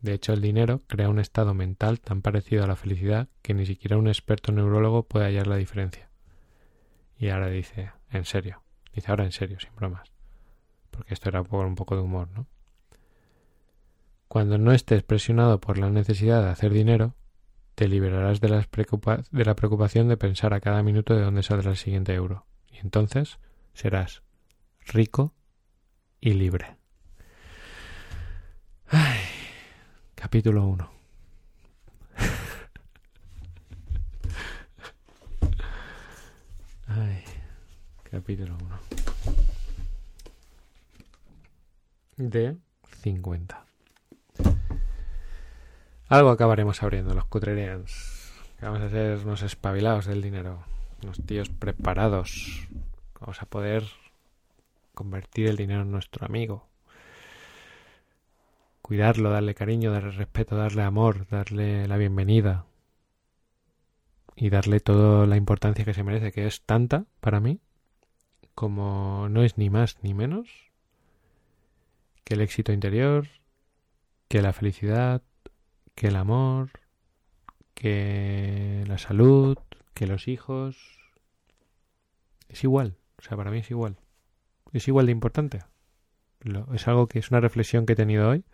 [0.00, 3.66] De hecho, el dinero crea un estado mental tan parecido a la felicidad que ni
[3.66, 6.10] siquiera un experto neurólogo puede hallar la diferencia.
[7.18, 8.62] Y ahora dice, en serio,
[8.94, 10.12] dice ahora en serio, sin bromas,
[10.90, 12.46] porque esto era por un poco de humor, ¿no?
[14.28, 17.14] Cuando no estés presionado por la necesidad de hacer dinero,
[17.76, 21.76] te liberarás de, de la preocupación de pensar a cada minuto de dónde saldrá el
[21.76, 22.46] siguiente euro.
[22.72, 23.38] Y entonces
[23.74, 24.22] serás
[24.86, 25.34] rico
[26.18, 26.78] y libre.
[28.88, 29.20] Ay,
[30.14, 30.90] capítulo 1.
[36.88, 37.22] Ay,
[38.10, 38.56] capítulo
[42.16, 42.26] 1.
[42.30, 42.56] De
[43.02, 43.66] 50.
[46.08, 48.32] Algo acabaremos abriendo los Cutrerians.
[48.62, 50.62] Vamos a ser unos espabilados del dinero.
[51.02, 52.68] Unos tíos preparados.
[53.20, 53.82] Vamos a poder
[54.94, 56.68] convertir el dinero en nuestro amigo.
[58.82, 62.66] Cuidarlo, darle cariño, darle respeto, darle amor, darle la bienvenida.
[64.36, 67.58] Y darle toda la importancia que se merece, que es tanta para mí,
[68.54, 70.70] como no es ni más ni menos
[72.22, 73.26] que el éxito interior,
[74.28, 75.22] que la felicidad,
[75.96, 76.70] que el amor,
[77.74, 79.58] que la salud,
[79.94, 80.76] que los hijos.
[82.48, 83.98] Es igual, o sea, para mí es igual.
[84.72, 85.64] Es igual de importante.
[86.74, 88.44] es algo que es una reflexión que he tenido hoy.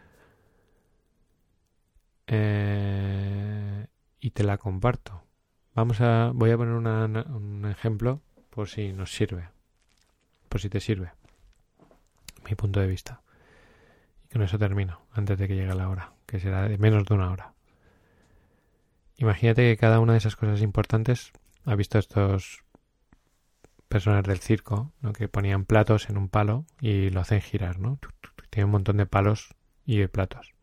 [2.29, 3.87] Eh,
[4.21, 5.25] y te la comparto.
[5.75, 9.51] Vamos a, voy a poner un ejemplo por si nos sirve.
[10.49, 11.13] Por si te sirve.
[12.49, 13.23] Mi punto de vista.
[14.27, 17.13] Y con eso termino, antes de que llegue la hora que será de menos de
[17.13, 17.53] una hora.
[19.19, 21.31] Imagínate que cada una de esas cosas importantes
[21.67, 22.65] ha visto estos
[23.89, 25.13] personas del circo, ¿no?
[25.13, 27.99] que ponían platos en un palo y lo hacen girar, ¿no?
[28.49, 29.55] Tiene un montón de palos
[29.85, 30.55] y de platos.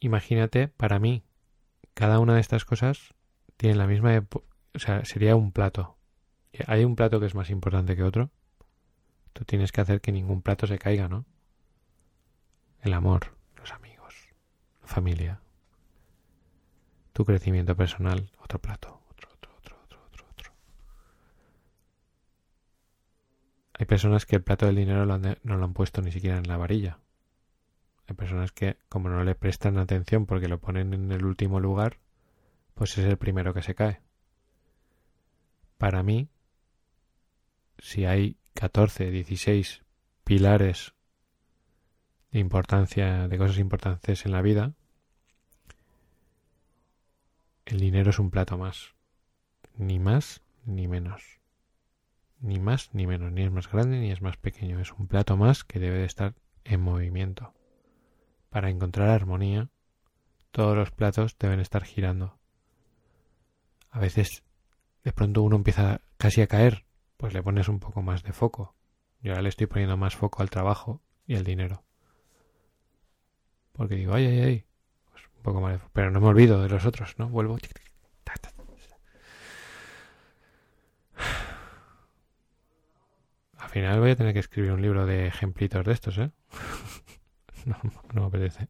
[0.00, 1.22] Imagínate, para mí,
[1.92, 3.12] cada una de estas cosas
[3.58, 4.26] tiene la misma,
[4.74, 5.98] o sea, sería un plato.
[6.66, 8.30] Hay un plato que es más importante que otro.
[9.34, 11.26] Tú tienes que hacer que ningún plato se caiga, ¿no?
[12.80, 13.41] El amor,
[14.92, 15.40] familia,
[17.14, 20.52] tu crecimiento personal, otro plato, otro, otro, otro, otro, otro, otro.
[23.72, 26.58] Hay personas que el plato del dinero no lo han puesto ni siquiera en la
[26.58, 26.98] varilla.
[28.06, 31.98] Hay personas que, como no le prestan atención porque lo ponen en el último lugar,
[32.74, 34.02] pues es el primero que se cae.
[35.78, 36.28] Para mí,
[37.78, 39.84] si hay 14, 16
[40.22, 40.92] pilares
[42.30, 44.74] de importancia, de cosas importantes en la vida,
[47.64, 48.94] el dinero es un plato más.
[49.76, 51.40] Ni más ni menos.
[52.40, 53.32] Ni más ni menos.
[53.32, 54.80] Ni es más grande ni es más pequeño.
[54.80, 56.34] Es un plato más que debe de estar
[56.64, 57.54] en movimiento.
[58.50, 59.70] Para encontrar armonía,
[60.50, 62.38] todos los platos deben estar girando.
[63.90, 64.42] A veces,
[65.04, 66.84] de pronto uno empieza casi a caer,
[67.16, 68.74] pues le pones un poco más de foco.
[69.20, 71.84] Yo ahora le estoy poniendo más foco al trabajo y al dinero.
[73.72, 74.64] Porque digo, ay, ay, ay,
[75.42, 75.80] poco más.
[75.92, 77.28] Pero no me olvido de los otros, ¿no?
[77.28, 77.58] Vuelvo.
[83.58, 86.30] Al final voy a tener que escribir un libro de ejemplitos de estos, ¿eh?
[87.64, 87.76] no,
[88.12, 88.68] no me apetece.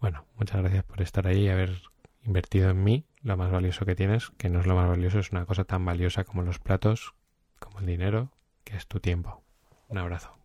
[0.00, 1.80] Bueno, muchas gracias por estar ahí y haber
[2.24, 5.30] invertido en mí lo más valioso que tienes, que no es lo más valioso, es
[5.30, 7.14] una cosa tan valiosa como los platos,
[7.58, 8.32] como el dinero,
[8.64, 9.42] que es tu tiempo.
[9.88, 10.41] Un abrazo.